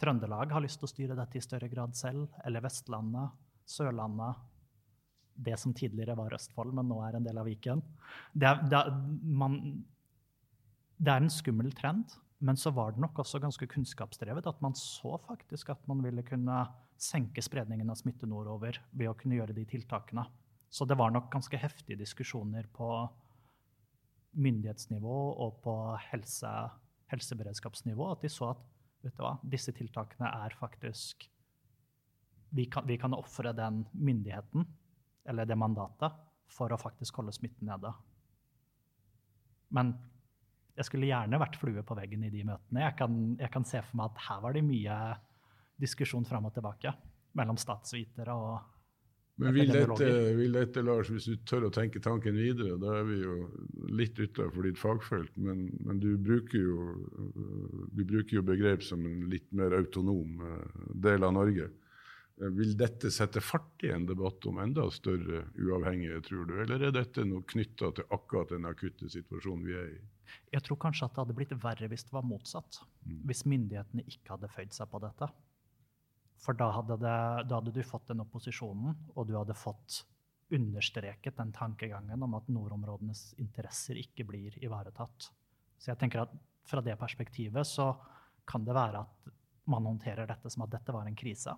Trøndelag 0.00 0.52
har 0.54 0.62
lyst 0.64 0.78
til 0.80 0.88
å 0.88 0.90
styre 0.94 1.16
dette 1.18 1.36
i 1.36 1.44
større 1.44 1.68
grad 1.68 1.96
selv? 1.98 2.30
Eller 2.46 2.62
Vestlandet? 2.64 3.34
Sørlandet? 3.68 4.38
Det 5.40 5.56
som 5.60 5.72
tidligere 5.76 6.16
var 6.18 6.34
Østfold, 6.36 6.74
men 6.76 6.88
nå 6.90 6.98
er 7.06 7.16
en 7.16 7.26
del 7.26 7.38
av 7.40 7.48
Viken. 7.48 7.80
Det 8.32 8.48
er, 8.48 8.60
det 8.68 8.80
er, 8.80 8.90
man, 9.24 9.56
det 11.00 11.14
er 11.14 11.24
en 11.24 11.32
skummel 11.32 11.72
trend. 11.76 12.18
Men 12.40 12.56
så 12.56 12.72
var 12.72 12.94
det 12.94 13.02
nok 13.02 13.18
også 13.20 13.40
ganske 13.40 13.66
kunnskapsdrevet 13.68 14.46
at 14.48 14.60
man 14.64 14.72
så 14.76 15.18
faktisk 15.26 15.74
at 15.74 15.82
man 15.90 16.00
ville 16.04 16.24
kunne 16.24 16.62
senke 17.00 17.42
spredningen 17.44 17.90
av 17.92 17.98
smitte 18.00 18.28
nordover 18.28 18.78
ved 18.96 19.10
å 19.10 19.16
kunne 19.16 19.36
gjøre 19.36 19.56
de 19.56 19.66
tiltakene. 19.68 20.24
Så 20.72 20.86
det 20.88 20.96
var 20.96 21.12
nok 21.12 21.28
ganske 21.32 21.58
heftige 21.60 21.98
diskusjoner 22.00 22.68
på 22.72 22.88
myndighetsnivå 24.40 25.18
og 25.44 25.58
på 25.64 25.74
helse, 26.12 26.50
helseberedskapsnivå. 27.12 28.08
At 28.14 28.24
de 28.24 28.30
så 28.32 28.52
at 28.54 29.16
hva, 29.18 29.34
disse 29.44 29.72
tiltakene 29.76 30.28
er 30.44 30.56
faktisk 30.60 31.28
Vi 32.50 32.64
kan, 32.66 32.82
vi 32.82 32.96
kan 32.98 33.14
ofre 33.14 33.52
den 33.54 33.84
myndigheten, 33.94 34.64
eller 35.28 35.48
det 35.48 35.58
mandatet, 35.58 36.16
for 36.50 36.72
å 36.72 36.80
faktisk 36.80 37.20
holde 37.20 37.34
smitten 37.34 37.68
nede. 37.70 37.92
Men 39.76 39.92
jeg 40.74 40.88
skulle 40.88 41.10
gjerne 41.10 41.38
vært 41.40 41.58
flue 41.60 41.84
på 41.86 41.96
veggen 41.98 42.24
i 42.26 42.32
de 42.32 42.42
møtene. 42.48 42.84
Jeg 42.86 42.96
kan, 42.98 43.16
jeg 43.38 43.52
kan 43.52 43.66
se 43.68 43.82
for 43.84 44.00
meg 44.00 44.10
at 44.10 44.26
her 44.26 44.42
var 44.42 44.56
det 44.56 44.64
mye 44.66 44.98
diskusjon 45.80 46.26
fram 46.28 46.48
og 46.48 46.54
tilbake 46.56 46.92
mellom 47.38 47.58
statsvitere 47.60 48.34
og 48.36 48.76
men 49.40 49.54
vil 49.56 49.70
dette, 49.72 50.08
vil 50.36 50.52
dette, 50.52 50.82
Lars, 50.84 51.08
hvis 51.08 51.30
du 51.30 51.44
tør 51.48 51.70
å 51.70 51.72
tenke 51.72 52.00
tanken 52.04 52.36
videre, 52.36 52.74
da 52.80 52.98
er 52.98 53.06
vi 53.08 53.22
jo 53.22 53.36
litt 53.96 54.18
utafor 54.20 54.66
ditt 54.68 54.76
fagfelt, 54.76 55.32
men, 55.40 55.62
men, 55.80 56.00
du, 56.02 56.10
bruker 56.20 56.60
jo, 56.60 56.90
du 57.88 58.02
bruker 58.04 58.36
jo 58.36 58.42
begrep 58.44 58.84
som 58.84 59.06
en 59.08 59.22
litt 59.32 59.46
mer 59.56 59.78
autonom 59.78 60.42
eh, 60.44 60.82
del 61.06 61.24
av 61.24 61.32
Norge. 61.38 61.70
Vil 62.40 62.72
dette 62.78 63.10
sette 63.12 63.42
fart 63.44 63.82
i 63.84 63.90
en 63.92 64.06
debatt 64.08 64.46
om 64.48 64.62
enda 64.62 64.86
større 64.94 65.42
uavhengige, 65.60 66.22
tror 66.24 66.46
du, 66.48 66.54
eller 66.62 66.86
er 66.86 66.94
dette 66.96 67.24
noe 67.28 67.44
knytta 67.44 67.90
til 67.98 68.14
akkurat 68.16 68.54
den 68.54 68.68
akutte 68.68 69.10
situasjonen 69.12 69.66
vi 69.66 69.76
er 69.76 69.90
i? 69.92 69.98
Jeg 70.54 70.64
tror 70.64 70.78
kanskje 70.80 71.04
at 71.06 71.14
det 71.14 71.20
hadde 71.24 71.36
blitt 71.36 71.52
verre 71.60 71.88
hvis 71.90 72.06
det 72.06 72.14
var 72.14 72.24
motsatt. 72.24 72.80
Mm. 73.04 73.18
Hvis 73.28 73.44
myndighetene 73.44 74.06
ikke 74.08 74.36
hadde 74.36 74.52
føyd 74.54 74.72
seg 74.72 74.88
på 74.88 75.02
dette. 75.04 75.28
For 76.40 76.56
da 76.56 76.70
hadde, 76.72 76.96
det, 77.02 77.16
da 77.50 77.58
hadde, 77.58 77.74
du 77.74 77.82
fått 77.84 78.08
den 78.08 78.24
opposisjonen, 78.24 78.96
og 79.12 79.28
du 79.28 79.34
hadde 79.36 79.56
fått 79.58 80.04
understreket 80.50 81.36
den 81.36 81.52
tankegangen 81.54 82.24
om 82.24 82.38
at 82.38 82.48
nordområdenes 82.50 83.34
interesser 83.42 84.00
ikke 84.00 84.24
blir 84.26 84.56
ivaretatt. 84.64 85.28
Så 85.76 85.92
jeg 85.92 86.00
tenker 86.00 86.24
at 86.24 86.32
fra 86.66 86.80
det 86.84 86.96
perspektivet 86.98 87.68
så 87.68 87.92
kan 88.48 88.64
det 88.64 88.74
være 88.74 89.04
at 89.04 89.34
man 89.70 89.86
håndterer 89.86 90.26
dette 90.26 90.50
som 90.50 90.64
at 90.64 90.72
dette 90.72 90.94
var 90.94 91.06
en 91.06 91.18
krise. 91.18 91.52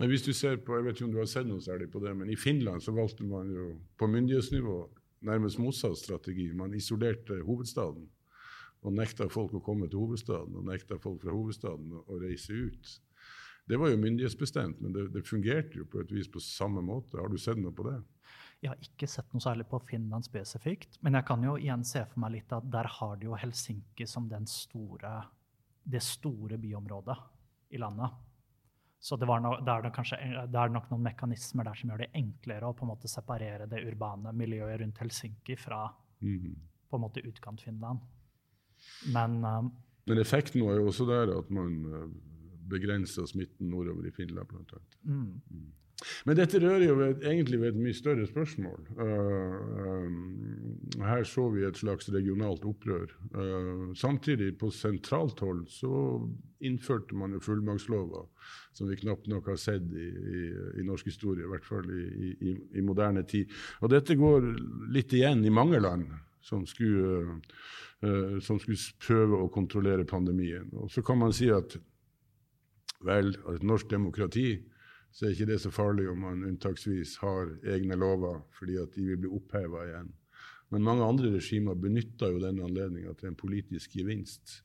Hvis 0.00 0.24
du 0.24 0.32
ser 0.32 0.56
på, 0.56 0.76
jeg 0.78 0.86
vet 0.86 0.96
ikke 0.96 1.04
om 1.04 1.12
du 1.12 1.20
har 1.20 1.28
sett 1.28 1.46
noe 1.46 1.60
særlig 1.60 1.90
på 1.92 2.00
det, 2.00 2.14
men 2.16 2.30
I 2.32 2.36
Finland 2.36 2.80
så 2.80 2.94
valgte 2.96 3.26
man 3.28 3.50
jo 3.52 3.74
på 4.00 4.08
myndighetsnivå 4.08 4.76
nærmest 5.28 5.60
motsatt 5.60 5.98
strategi. 6.00 6.48
Man 6.56 6.72
isolerte 6.74 7.42
hovedstaden 7.44 8.06
og 8.82 8.94
nekta 8.96 9.28
folk 9.30 9.52
å 9.54 9.62
komme 9.62 9.88
til 9.90 10.00
hovedstaden 10.00 10.56
og 10.58 10.66
nekta 10.66 10.98
folk 11.02 11.20
fra 11.22 11.34
hovedstaden 11.34 11.92
å, 12.00 12.18
reise 12.22 12.56
ut. 12.56 12.94
Det 13.68 13.78
var 13.78 13.92
jo 13.92 14.00
myndighetsbestemt, 14.00 14.80
men 14.82 14.96
det, 14.96 15.06
det, 15.14 15.22
fungerte 15.28 15.78
jo 15.78 15.86
på 15.86 16.00
et 16.02 16.10
vis 16.10 16.26
på 16.32 16.40
samme 16.42 16.82
måte. 16.82 17.20
Har 17.20 17.30
du 17.30 17.38
sett 17.38 17.60
noe 17.60 17.74
på 17.76 17.86
det? 17.86 18.00
Jeg 18.62 18.72
har 18.72 18.82
ikke 18.82 19.06
sett 19.10 19.30
noe 19.34 19.44
særlig 19.44 19.68
på 19.70 19.78
Finland 19.86 20.26
spesifikt, 20.26 20.98
men 21.04 21.18
jeg 21.18 21.28
kan 21.28 21.44
jo 21.46 21.54
igjen 21.60 21.84
se 21.86 22.02
for 22.08 22.24
meg 22.24 22.38
litt 22.38 22.56
at 22.56 22.66
der 22.72 22.88
har 22.96 23.14
de 23.20 23.28
jo 23.28 23.38
Helsinki 23.38 24.08
som 24.08 24.26
store, 24.50 25.14
det 25.84 26.02
store 26.02 26.58
byområdet 26.62 27.18
i 27.76 27.80
landet. 27.82 28.31
Så 29.02 29.16
det, 29.18 29.26
no, 29.26 29.56
det, 29.58 29.72
er 29.72 29.82
det, 29.82 29.90
kanskje, 29.96 30.16
det, 30.46 30.58
er 30.58 30.70
nok 30.70 30.84
noen 30.92 31.02
mekanismer 31.02 31.66
der 31.66 31.78
som 31.78 31.90
gjør 31.90 32.04
det 32.04 32.12
enklere 32.20 32.68
å 32.68 32.74
på 32.78 32.84
en 32.86 32.92
måte 32.92 33.10
separere 33.10 33.66
det 33.66 33.80
urbane 33.82 34.30
miljøet 34.38 34.78
rundt 34.78 35.00
Helsinki 35.02 35.56
fra 35.58 35.88
mm. 36.22 36.52
på 36.86 36.98
en 36.98 37.02
måte 37.02 37.24
utkant-Finland. 37.26 38.04
Men, 39.14 39.40
um, 39.42 39.72
Men 40.06 40.22
effekten 40.22 40.62
var 40.62 40.78
jo 40.78 40.86
også 40.92 41.06
der 41.10 41.34
at 41.34 41.50
man 41.50 41.74
uh, 41.90 42.06
begrensa 42.70 43.26
smitten 43.26 43.72
nordover 43.74 44.06
i 44.06 44.14
Finland, 44.14 44.46
blant 44.48 44.70
annet. 44.78 44.96
Mm. 45.02 45.40
Mm. 45.50 45.68
Men 46.26 46.38
dette 46.38 46.60
rører 46.62 46.84
jo 46.86 46.94
ved, 46.98 47.22
egentlig 47.26 47.60
ved 47.62 47.72
et 47.72 47.80
mye 47.82 47.96
større 47.96 48.26
spørsmål. 48.26 48.80
Uh, 48.98 50.06
um, 50.06 51.02
her 51.02 51.24
så 51.28 51.48
vi 51.54 51.64
et 51.66 51.78
slags 51.78 52.10
regionalt 52.14 52.64
opprør. 52.68 53.12
Uh, 53.34 53.92
samtidig, 53.98 54.52
på 54.58 54.70
sentralt 54.74 55.40
hold, 55.44 55.64
så 55.70 55.92
innførte 56.62 57.16
man 57.18 57.34
jo 57.36 57.42
fullmaktslova, 57.42 58.24
som 58.74 58.90
vi 58.90 58.98
knapt 59.02 59.30
nok 59.30 59.52
har 59.52 59.60
sett 59.60 59.86
i, 59.94 60.08
i, 60.08 60.42
i 60.82 60.86
norsk 60.86 61.10
historie, 61.10 61.46
i 61.46 61.52
hvert 61.52 61.66
fall 61.66 61.88
i, 61.90 62.32
i, 62.52 62.84
moderne 62.84 63.24
tid. 63.28 63.50
Og 63.82 63.92
dette 63.94 64.18
går 64.18 64.52
litt 64.94 65.14
igjen 65.16 65.44
i 65.46 65.54
mange 65.54 65.80
land 65.82 66.10
som 66.42 66.66
skulle, 66.66 67.38
uh, 68.02 68.36
som 68.42 68.58
skulle 68.62 68.98
prøve 69.02 69.38
å 69.38 69.50
kontrollere 69.54 70.08
pandemien. 70.08 70.70
Og 70.82 70.90
så 70.90 71.04
kan 71.06 71.22
man 71.22 71.34
si 71.34 71.50
at 71.54 71.78
vel, 73.02 73.34
et 73.50 73.64
norsk 73.66 73.90
demokrati 73.90 74.46
så 75.12 75.26
er 75.26 75.34
ikke 75.34 75.50
det 75.50 75.60
så 75.60 75.70
farlig 75.72 76.08
om 76.08 76.22
man 76.24 76.44
unntaksvis 76.48 77.18
har 77.20 77.52
egne 77.68 77.98
lover, 78.00 78.40
fordi 78.56 78.78
at 78.80 78.94
de 78.96 79.04
vil 79.10 79.20
bli 79.20 79.32
oppheva 79.36 79.84
igjen. 79.84 80.10
Men 80.72 80.86
mange 80.86 81.04
andre 81.04 81.34
regimer 81.34 81.76
benytter 81.76 82.32
jo 82.32 82.40
denne 82.40 82.64
anledninga 82.64 83.12
til 83.20 83.28
en 83.28 83.36
politisk 83.36 83.92
gevinst. 83.98 84.62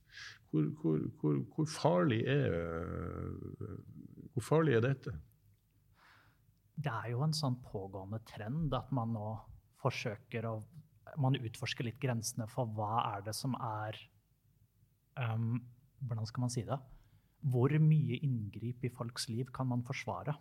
Hvor, 0.47 0.69
hvor, 0.79 1.01
hvor, 1.19 1.41
hvor, 1.55 1.67
farlig 1.67 2.21
er, 2.31 2.55
hvor 4.31 4.45
farlig 4.45 4.77
er 4.77 4.85
dette? 4.85 5.11
Det 6.77 6.93
er 6.93 7.11
jo 7.11 7.25
en 7.25 7.35
sånn 7.35 7.57
pågående 7.65 8.21
trend 8.29 8.71
at 8.77 8.93
man 8.95 9.15
nå 9.17 9.29
forsøker 9.83 10.49
å 10.49 10.57
Man 11.23 11.37
utforsker 11.39 11.85
litt 11.87 12.01
grensene 12.03 12.45
for 12.51 12.67
hva 12.75 12.97
er 13.15 13.21
det 13.23 13.33
som 13.33 13.53
er 13.63 13.95
um, 15.15 15.55
Hvordan 16.03 16.27
skal 16.27 16.43
man 16.43 16.51
si 16.51 16.65
det? 16.67 16.75
Hvor 17.45 17.73
mye 17.79 18.17
inngrip 18.25 18.85
i 18.85 18.93
folks 18.93 19.27
liv 19.29 19.51
kan 19.53 19.69
man 19.69 19.83
forsvare? 19.85 20.33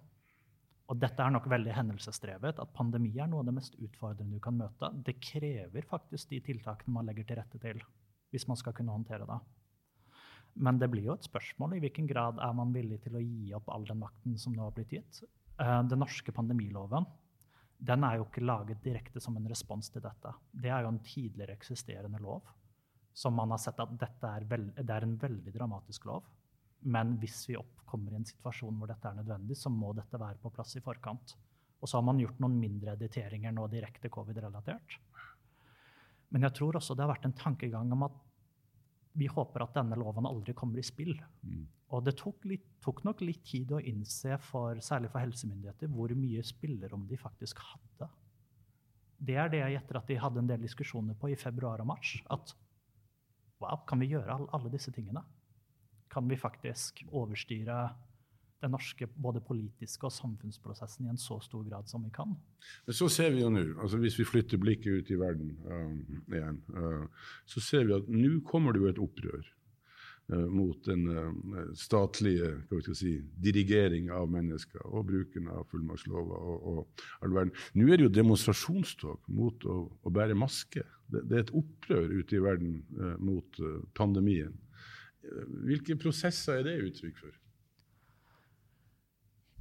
Og 0.86 0.98
dette 1.02 1.22
er 1.22 1.32
nok 1.34 1.48
veldig 1.50 1.74
hendelsesdrevet. 1.74 2.60
At 2.62 2.74
pandemi 2.76 3.12
er 3.18 3.28
noe 3.30 3.42
av 3.42 3.50
det 3.50 3.56
mest 3.56 3.76
utfordrende 3.82 4.38
du 4.38 4.42
kan 4.42 4.56
møte. 4.56 4.90
Det 5.04 5.18
krever 5.20 5.86
faktisk 5.86 6.30
de 6.30 6.40
tiltakene 6.46 6.94
man 6.94 7.08
legger 7.10 7.26
til 7.26 7.40
rette 7.40 7.60
til, 7.62 7.82
hvis 8.30 8.46
man 8.48 8.58
skal 8.60 8.74
kunne 8.76 8.94
håndtere 8.94 9.26
det. 9.28 9.38
Men 10.56 10.78
det 10.80 10.88
blir 10.88 11.10
jo 11.10 11.16
et 11.18 11.26
spørsmål 11.26 11.76
i 11.76 11.82
hvilken 11.84 12.08
grad 12.08 12.38
er 12.40 12.54
man 12.56 12.72
villig 12.72 13.02
til 13.04 13.18
å 13.18 13.22
gi 13.24 13.52
opp 13.58 13.68
all 13.74 13.84
den 13.84 14.00
makten 14.00 14.38
som 14.40 14.54
nå 14.56 14.64
har 14.64 14.76
blitt 14.76 14.94
gitt. 14.96 15.20
Eh, 15.60 15.80
den 15.90 16.00
norske 16.00 16.32
pandemiloven 16.32 17.04
den 17.76 18.04
er 18.08 18.16
jo 18.16 18.24
ikke 18.24 18.44
laget 18.44 18.80
direkte 18.84 19.20
som 19.20 19.36
en 19.36 19.48
respons 19.50 19.90
til 19.92 20.00
dette. 20.04 20.32
Det 20.48 20.70
er 20.72 20.84
jo 20.84 20.94
en 20.94 21.02
tidligere 21.04 21.56
eksisterende 21.58 22.20
lov 22.24 22.46
som 23.16 23.36
man 23.36 23.52
har 23.52 23.60
sett 23.60 23.78
at 23.80 23.92
dette 24.00 24.28
er, 24.28 24.44
veld, 24.48 24.72
det 24.76 24.92
er 24.92 25.04
en 25.04 25.16
veldig 25.20 25.52
dramatisk 25.52 26.06
lov. 26.08 26.24
Men 26.80 27.16
hvis 27.22 27.44
vi 27.48 27.58
oppkommer 27.58 28.12
i 28.12 28.20
en 28.20 28.28
situasjon 28.28 28.76
hvor 28.78 28.90
dette 28.90 29.08
er 29.08 29.18
nødvendig, 29.18 29.56
så 29.58 29.72
må 29.72 29.92
dette 29.96 30.20
være 30.20 30.40
på 30.42 30.52
plass 30.54 30.76
i 30.78 30.84
forkant. 30.84 31.36
Og 31.80 31.88
så 31.88 31.98
har 31.98 32.06
man 32.06 32.20
gjort 32.20 32.38
noen 32.42 32.56
mindre 32.60 32.94
editeringer 32.96 33.52
nå 33.54 33.66
direkte 33.72 34.10
covid-relatert. 34.12 34.98
Men 36.34 36.46
jeg 36.46 36.56
tror 36.58 36.78
også 36.78 36.96
det 36.96 37.04
har 37.04 37.12
vært 37.12 37.28
en 37.28 37.36
tankegang 37.38 37.92
om 37.94 38.06
at 38.08 38.22
vi 39.16 39.28
håper 39.32 39.64
at 39.64 39.76
denne 39.78 39.96
loven 39.96 40.28
aldri 40.28 40.52
kommer 40.56 40.80
i 40.80 40.84
spill. 40.84 41.14
Mm. 41.46 41.64
Og 41.96 42.02
det 42.04 42.16
tok, 42.20 42.44
litt, 42.50 42.66
tok, 42.84 43.02
nok 43.06 43.22
litt 43.24 43.44
tid 43.46 43.72
å 43.72 43.80
innse, 43.80 44.36
for, 44.44 44.76
særlig 44.84 45.12
for 45.12 45.22
helsemyndigheter, 45.22 45.88
hvor 45.92 46.12
mye 46.18 46.42
spillerom 46.44 47.06
de 47.08 47.18
faktisk 47.20 47.62
hadde. 47.64 48.10
Det 49.16 49.38
er 49.40 49.48
det 49.52 49.62
jeg 49.62 49.76
gjetter 49.78 50.00
at 50.00 50.10
de 50.10 50.18
hadde 50.20 50.42
en 50.42 50.50
del 50.50 50.66
diskusjoner 50.66 51.16
på 51.16 51.30
i 51.32 51.38
februar 51.40 51.80
og 51.80 51.88
mars. 51.88 52.12
At 52.28 52.52
wow, 53.62 53.80
kan 53.88 54.02
vi 54.02 54.10
gjøre 54.12 54.36
alle 54.44 54.72
disse 54.74 54.92
tingene? 54.92 55.22
Kan 56.16 56.28
vi 56.30 56.38
faktisk 56.40 57.04
overstyre 57.12 57.84
den 58.60 58.72
norske 58.72 59.08
både 59.20 59.42
politiske 59.44 60.08
og 60.08 60.14
samfunnsprosessen 60.14 61.06
i 61.06 61.12
en 61.12 61.20
så 61.20 61.38
stor 61.44 61.64
grad 61.66 61.90
som 61.90 62.04
vi 62.06 62.12
kan. 62.14 62.32
Men 62.86 62.96
så 62.96 63.08
ser 63.12 63.34
vi 63.34 63.42
jo 63.44 63.50
nå, 63.52 63.66
altså 63.82 64.00
hvis 64.00 64.16
vi 64.20 64.28
flytter 64.28 64.60
blikket 64.62 65.02
ut 65.02 65.12
i 65.12 65.20
verden 65.20 65.52
uh, 65.68 65.92
igjen, 66.32 66.62
uh, 66.72 67.28
så 67.48 67.62
ser 67.64 67.86
vi 67.86 67.96
at 67.98 68.08
nå 68.08 68.40
kommer 68.48 68.72
det 68.72 68.82
jo 68.82 68.90
et 68.90 69.02
opprør 69.02 69.44
uh, 69.44 70.48
mot 70.48 70.88
den 70.88 71.04
statlige 71.76 72.54
si, 72.96 73.18
dirigering 73.44 74.08
av 74.14 74.30
mennesker 74.32 74.88
og 74.88 75.10
bruken 75.12 75.52
av 75.52 75.68
fullmaktslover 75.70 76.50
og, 76.52 76.68
og 76.72 77.06
all 77.20 77.36
verden. 77.36 77.56
Nå 77.76 77.90
er 77.90 78.00
det 78.00 78.08
jo 78.08 78.18
demonstrasjonstog 78.22 79.32
mot 79.36 79.68
å, 79.68 79.82
å 80.00 80.14
bære 80.16 80.38
maske. 80.38 80.86
Det, 81.06 81.26
det, 81.28 81.36
er 81.36 81.44
et 81.44 81.56
opprør 81.60 82.08
ute 82.08 82.40
i 82.40 82.42
verden 82.42 82.80
mot 83.22 83.60
pandemien. 83.94 84.56
Hvilke 85.66 85.96
prosesser 86.00 86.60
er 86.60 86.66
det 86.66 86.76
uttrykk 86.90 87.18
for? 87.20 87.34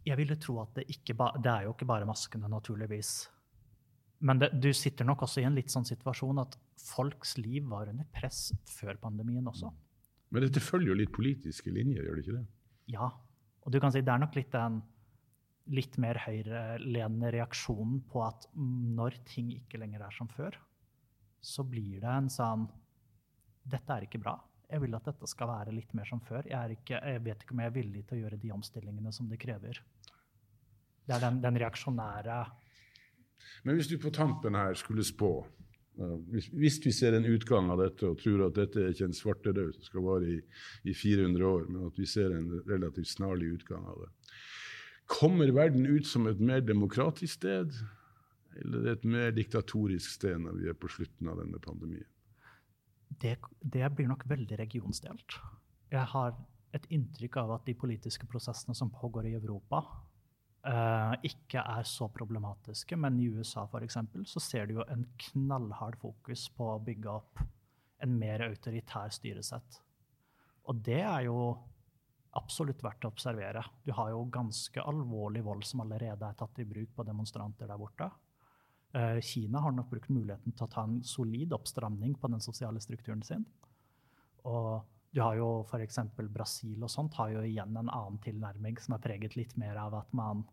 Jeg 0.05 0.19
ville 0.19 0.37
tro 0.37 0.59
at 0.61 0.75
det 0.77 0.85
ikke 0.93 1.15
ba, 1.17 1.31
det 1.41 1.49
er 1.49 1.65
jo 1.65 1.73
ikke 1.73 1.87
bare 1.89 2.05
maskene, 2.05 2.49
naturligvis. 2.51 3.13
Men 4.25 4.39
det, 4.41 4.51
du 4.61 4.69
sitter 4.73 5.07
nok 5.07 5.25
også 5.25 5.41
i 5.41 5.47
en 5.47 5.57
litt 5.57 5.73
sånn 5.73 5.87
situasjon 5.87 6.43
at 6.43 6.57
folks 6.79 7.35
liv 7.41 7.65
var 7.71 7.89
under 7.91 8.07
press 8.13 8.51
før 8.69 8.99
pandemien 9.01 9.47
også. 9.49 9.71
Men 10.33 10.45
dette 10.45 10.61
følger 10.61 10.91
jo 10.91 10.99
litt 10.99 11.13
politiske 11.15 11.73
linjer, 11.73 12.05
gjør 12.05 12.19
det 12.19 12.25
ikke 12.25 12.37
det? 12.37 12.45
Ja. 12.93 13.09
Og 13.65 13.73
du 13.73 13.79
kan 13.81 13.93
si 13.93 14.03
det 14.05 14.13
er 14.13 14.21
nok 14.21 14.37
litt 14.37 14.53
den 14.53 14.83
litt 15.73 15.97
mer 15.97 16.19
høyreledende 16.21 17.31
reaksjonen 17.33 18.03
på 18.11 18.21
at 18.21 18.45
når 18.53 19.17
ting 19.25 19.49
ikke 19.55 19.79
lenger 19.81 20.03
er 20.05 20.13
som 20.13 20.29
før, 20.29 20.53
så 21.41 21.65
blir 21.65 22.03
det 22.03 22.11
en 22.11 22.29
sånn 22.31 22.67
Dette 23.65 23.95
er 23.95 24.05
ikke 24.05 24.21
bra 24.21 24.35
jeg 24.69 24.81
vil 24.81 24.97
at 24.97 25.07
dette 25.07 25.29
skal 25.29 25.49
være 25.49 25.73
litt 25.75 25.91
mer 25.97 26.07
som 26.09 26.21
før. 26.25 26.47
Jeg, 26.49 26.79
ikke, 26.79 26.99
jeg, 26.99 27.23
vet 27.25 27.43
ikke 27.43 27.55
om 27.55 27.61
jeg 27.63 27.71
er 27.71 27.75
villig 27.75 28.05
til 28.05 28.17
å 28.17 28.21
gjøre 28.23 28.39
de 28.41 28.53
omstillingene 28.55 29.13
som 29.15 29.27
det 29.29 29.39
krever. 29.41 29.81
Det 31.05 31.15
er 31.15 31.21
den, 31.21 31.41
den 31.43 31.59
reaksjonære 31.61 32.39
Men 33.63 33.77
hvis 33.77 33.91
du 33.91 33.99
på 34.01 34.09
tampen 34.09 34.57
her 34.57 34.73
skulle 34.73 35.03
spå 35.05 35.29
uh, 35.45 36.15
hvis, 36.33 36.47
hvis, 36.49 36.79
vi 36.81 36.93
ser 36.95 37.13
en 37.13 37.27
utgang 37.29 37.69
av 37.69 37.83
dette 37.83 38.09
og 38.09 38.17
tror 38.17 38.47
at 38.47 38.57
dette 38.57 38.81
er 38.81 38.95
ikke 38.95 39.11
en 39.11 39.19
svartedaud 39.19 39.77
som 39.77 39.85
skal 39.85 40.05
vare 40.07 40.31
i, 40.33 40.39
i 40.89 40.95
400 40.97 41.45
år, 41.45 41.69
men 41.69 41.85
at 41.91 42.01
vi 42.01 42.09
ser 42.09 42.33
en 42.33 42.49
relativt 42.65 43.11
snarlig 43.11 43.53
utgang 43.59 43.85
av 43.85 44.01
det 44.05 44.11
Kommer 45.05 45.51
verden 45.53 45.85
ut 45.85 46.07
som 46.09 46.25
et 46.25 46.39
mer 46.41 46.63
demokratisk 46.65 47.35
sted, 47.35 47.75
eller 48.57 48.87
et 48.95 49.03
mer 49.05 49.29
diktatorisk 49.35 50.15
sted 50.15 50.39
når 50.41 50.55
vi 50.57 50.69
er 50.71 50.77
på 50.79 50.89
slutten 50.89 51.29
av 51.29 51.37
denne 51.43 51.61
pandemien? 51.61 52.09
Det, 53.09 53.37
det, 53.61 53.85
blir 53.95 54.09
nok 54.09 54.25
veldig 54.29 54.59
regionsdelt. 54.59 55.37
Jeg 55.91 56.07
har 56.11 56.35
et 56.75 56.87
inntrykk 56.91 57.37
av 57.43 57.55
at 57.55 57.67
de 57.67 57.75
politiske 57.77 58.27
prosessene 58.27 58.75
som 58.75 58.91
pågår 58.91 59.29
i 59.29 59.35
Europa, 59.37 59.81
uh, 60.67 61.13
ikke 61.23 61.61
er 61.61 61.87
så 61.87 62.09
problematiske. 62.11 62.97
Men 62.99 63.19
i 63.21 63.29
USA 63.31 63.65
for 63.71 63.85
eksempel, 63.85 64.25
så 64.27 64.43
ser 64.43 64.67
du 64.67 64.79
jo 64.79 64.87
en 64.91 65.05
knallhard 65.29 65.97
fokus 66.01 66.49
på 66.55 66.73
å 66.73 66.81
bygge 66.83 67.13
opp 67.13 67.45
en 68.03 68.17
mer 68.19 68.43
autoritær 68.49 69.13
styresett. 69.15 69.79
Og 70.67 70.81
det 70.83 71.01
er 71.05 71.27
jo 71.29 71.39
absolutt 72.35 72.83
verdt 72.83 73.05
å 73.07 73.11
observere. 73.13 73.61
Du 73.85 73.93
har 73.95 74.11
jo 74.11 74.25
ganske 74.31 74.83
alvorlig 74.83 75.45
vold 75.45 75.63
som 75.67 75.85
allerede 75.85 76.27
er 76.27 76.37
tatt 76.37 76.59
i 76.59 76.67
bruk 76.67 76.91
på 76.97 77.05
demonstranter 77.07 77.69
der 77.69 77.79
borte. 77.79 78.09
Eh, 78.95 79.19
Kina 79.21 79.59
har 79.59 79.71
nok 79.75 79.89
brukt 79.91 80.09
muligheten 80.09 80.55
til 80.55 80.65
å 80.65 80.71
ta 80.71 80.85
en 80.87 81.01
solid 81.03 81.53
oppstramning 81.55 82.13
på 82.19 82.29
den 82.31 82.43
sosiale 82.43 82.79
strukturen 82.79 83.23
sin. 83.27 83.43
Og 84.47 84.85
du 85.11 85.19
har 85.19 85.35
jo 85.35 85.49
f.eks. 85.65 85.99
Brasil 86.31 86.83
og 86.83 86.91
sånt 86.91 87.17
har 87.19 87.33
jo 87.33 87.43
igjen 87.43 87.75
en 87.75 87.89
annen 87.89 88.21
tilnærming 88.23 88.79
som 88.83 88.95
er 88.95 89.03
preget 89.03 89.35
litt 89.35 89.55
mer 89.59 89.79
av 89.81 89.97
at 89.99 90.15
man 90.15 90.45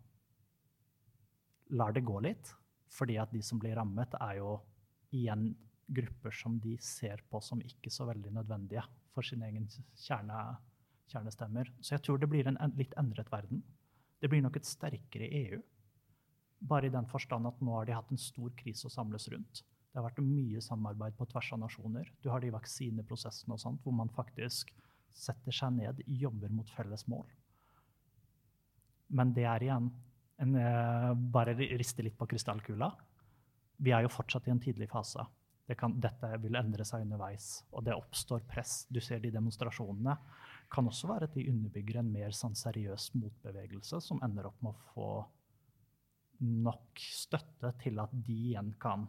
lar 1.70 1.94
det 1.94 2.02
gå 2.07 2.18
litt. 2.24 2.50
Fordi 2.92 3.16
at 3.22 3.31
de 3.33 3.40
som 3.46 3.61
blir 3.62 3.76
rammet, 3.78 4.14
er 4.20 4.40
jo 4.40 4.57
igjen 5.14 5.52
grupper 5.92 6.35
som 6.35 6.59
de 6.61 6.74
ser 6.83 7.22
på 7.31 7.40
som 7.44 7.62
ikke 7.62 7.92
så 7.92 8.09
veldig 8.09 8.35
nødvendige 8.37 8.85
for 9.14 9.24
sin 9.26 9.44
egen 9.46 9.68
kjerne, 9.70 10.40
kjernestemmer. 11.12 11.70
Så 11.81 11.94
jeg 11.94 12.05
tror 12.07 12.18
det 12.18 12.31
blir 12.33 12.48
en, 12.50 12.59
litt 12.76 12.96
endret 13.00 13.31
verden. 13.33 13.62
Det 14.20 14.31
blir 14.33 14.42
nok 14.44 14.59
et 14.59 14.68
sterkere 14.68 15.31
EU. 15.44 15.62
Bare 16.68 16.87
i 16.87 16.94
den 16.94 17.09
forstand 17.11 17.48
at 17.48 17.61
nå 17.64 17.75
har 17.75 17.88
de 17.88 17.96
hatt 17.96 18.11
en 18.14 18.20
stor 18.20 18.53
krise 18.59 18.87
å 18.87 18.92
samles 18.92 19.29
rundt. 19.33 19.64
Det 19.92 20.01
har 20.01 20.07
vært 20.07 20.22
mye 20.25 20.62
samarbeid 20.64 21.16
på 21.18 21.27
tvers 21.29 21.51
av 21.53 21.61
nasjoner. 21.64 22.09
Du 22.22 22.31
har 22.33 22.40
de 22.40 22.53
vaksineprosessene 22.55 23.57
og 23.57 23.61
sånt, 23.61 23.83
hvor 23.85 23.96
man 23.96 24.12
faktisk 24.14 24.70
setter 25.12 25.53
seg 25.53 25.75
ned, 25.77 26.01
jobber 26.07 26.53
mot 26.55 26.70
felles 26.72 27.05
mål. 27.11 27.27
Men 29.12 29.35
det 29.37 29.44
er 29.44 29.66
igjen 29.66 29.90
en, 30.40 30.57
eh, 30.57 31.12
Bare 31.14 31.55
riste 31.55 32.03
litt 32.03 32.16
på 32.16 32.27
krystallkula. 32.27 32.88
Vi 33.77 33.92
er 33.92 34.03
jo 34.03 34.09
fortsatt 34.09 34.48
i 34.48 34.51
en 34.51 34.61
tidlig 34.61 34.88
fase. 34.88 35.27
Det 35.66 35.77
kan, 35.79 35.94
dette 36.01 36.40
vil 36.42 36.57
endre 36.57 36.85
seg 36.85 37.05
underveis, 37.05 37.62
og 37.72 37.85
det 37.85 37.94
oppstår 37.94 38.42
press. 38.48 38.87
Du 38.90 39.01
ser 39.01 39.20
de 39.20 39.31
demonstrasjonene. 39.31 40.16
kan 40.72 40.87
også 40.88 41.07
være 41.07 41.25
at 41.25 41.35
de 41.35 41.51
underbygger 41.51 41.98
en 41.98 42.12
mer 42.12 42.31
sånn 42.31 42.55
seriøs 42.57 43.11
motbevegelse 43.14 44.01
som 44.01 44.22
ender 44.22 44.46
opp 44.46 44.62
med 44.62 44.72
å 44.72 44.79
få 44.94 45.09
nok 46.42 47.00
støtte 47.00 47.72
til 47.83 48.00
at 48.02 48.12
de 48.12 48.37
igjen 48.50 48.72
kan 48.83 49.07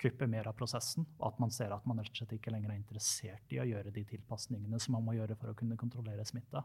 kuppe 0.00 0.28
mer 0.28 0.48
av 0.50 0.56
prosessen, 0.56 1.06
og 1.18 1.30
at 1.30 1.38
man 1.40 1.52
ser 1.54 1.72
at 1.72 1.84
man 1.88 2.00
rett 2.00 2.12
og 2.12 2.20
slett 2.20 2.34
ikke 2.36 2.52
lenger 2.52 2.72
er 2.72 2.78
interessert 2.78 3.54
i 3.54 3.60
å 3.62 3.66
gjøre 3.66 3.92
de 3.94 4.04
tilpasningene 4.08 4.80
som 4.82 4.96
man 4.96 5.06
må 5.06 5.16
gjøre 5.16 5.36
for 5.40 5.52
å 5.52 5.56
kunne 5.56 5.78
kontrollere 5.80 6.26
smitte. 6.28 6.62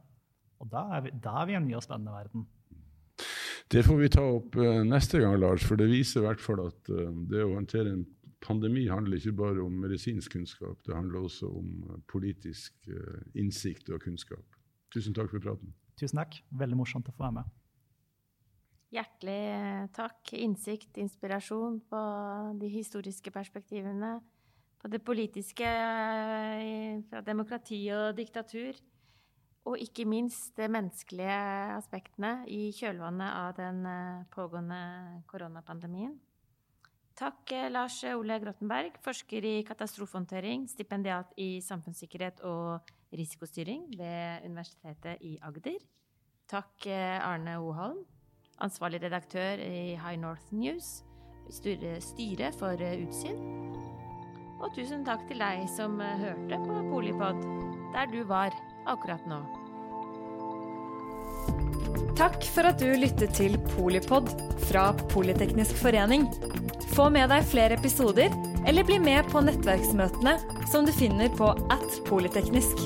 Og 0.61 0.69
da 0.71 0.83
er 0.97 1.05
vi, 1.05 1.13
da 1.23 1.37
er 1.41 1.47
vi 1.47 1.55
i 1.55 1.59
en 1.59 1.67
ny 1.67 1.77
og 1.79 1.85
spennende 1.85 2.13
verden. 2.13 2.47
Det 3.71 3.85
får 3.87 4.01
vi 4.01 4.09
ta 4.11 4.23
opp 4.27 4.57
uh, 4.59 4.81
neste 4.83 5.21
gang, 5.23 5.37
Lars, 5.39 5.63
for 5.63 5.79
det 5.79 5.87
viser 5.89 6.21
i 6.21 6.25
hvert 6.27 6.43
fall 6.43 6.65
at 6.65 6.91
uh, 6.91 7.07
det 7.31 7.45
å 7.45 7.53
håndtere 7.55 7.95
en 7.95 8.03
pandemi 8.43 8.83
handler 8.91 9.21
ikke 9.21 9.37
bare 9.37 9.63
om 9.63 9.79
medisinsk 9.79 10.35
kunnskap, 10.35 10.75
det 10.87 10.97
handler 10.97 11.23
også 11.23 11.47
om 11.47 11.71
uh, 11.87 11.95
politisk 12.11 12.91
innsikt 13.37 13.93
og 13.93 14.03
kunnskap. 14.03 14.59
Tusen 14.91 15.15
takk 15.15 15.31
for 15.31 15.43
praten. 15.43 15.71
Tusen 16.01 16.19
takk. 16.19 16.41
Veldig 16.59 16.81
morsomt 16.81 17.07
å 17.07 17.15
få 17.15 17.29
være 17.29 17.39
med. 17.39 17.57
Hjertelig 18.91 19.87
takk. 19.95 20.33
Innsikt, 20.35 20.97
inspirasjon 20.99 21.77
på 21.87 21.99
de 22.59 22.67
historiske 22.73 23.31
perspektivene. 23.31 24.17
På 24.81 24.89
det 24.91 24.99
politiske, 25.05 25.63
eh, 25.63 26.99
fra 27.07 27.21
demokrati 27.21 27.87
og 27.95 28.17
diktatur. 28.17 28.75
Og 29.65 29.77
ikke 29.77 30.05
minst 30.05 30.57
de 30.57 30.67
menneskelige 30.67 31.39
aspektene 31.77 32.43
i 32.47 32.71
kjølvannet 32.73 33.31
av 33.31 33.55
den 33.55 33.85
eh, 33.85 34.25
pågående 34.33 35.23
koronapandemien. 35.27 36.19
Takk, 37.15 37.51
eh, 37.51 37.69
Lars 37.69 38.03
Ole 38.03 38.39
Grottenberg, 38.39 38.97
forsker 38.99 39.45
i 39.45 39.63
katastrofehåndtering, 39.63 40.67
stipendiat 40.67 41.31
i 41.37 41.61
samfunnssikkerhet 41.61 42.41
og 42.43 42.81
risikostyring 43.13 43.87
ved 43.95 44.43
Universitetet 44.43 45.21
i 45.21 45.37
Agder. 45.41 45.79
Takk, 46.47 46.87
Arne 46.87 47.55
Oholm, 47.61 48.03
ansvarlig 48.61 49.01
redaktør 49.03 49.61
i 49.63 49.95
High 49.99 50.19
North 50.21 50.53
News, 50.53 51.01
styre 51.51 52.51
for 52.57 52.77
Utsyn. 52.77 53.39
Og 54.61 54.69
tusen 54.75 55.01
takk 55.07 55.25
til 55.29 55.41
deg 55.41 55.65
som 55.73 55.97
hørte 55.99 56.61
på 56.61 56.83
Polipod, 56.91 57.41
der 57.95 58.11
du 58.13 58.21
var 58.29 58.53
akkurat 58.89 59.25
nå. 59.29 59.41
Takk 62.19 62.43
for 62.53 62.69
at 62.69 62.77
du 62.77 62.91
lyttet 63.01 63.33
til 63.33 63.57
Polipod 63.73 64.29
fra 64.67 64.91
Politeknisk 65.09 65.73
forening. 65.81 66.27
Få 66.93 67.09
med 67.09 67.31
deg 67.33 67.47
flere 67.49 67.79
episoder, 67.79 68.29
eller 68.67 68.85
bli 68.85 68.99
med 69.01 69.25
på 69.31 69.41
nettverksmøtene 69.41 70.35
som 70.69 70.85
du 70.85 70.93
finner 70.93 71.31
på 71.33 71.49
at 71.73 72.01
polyteknisk. 72.05 72.85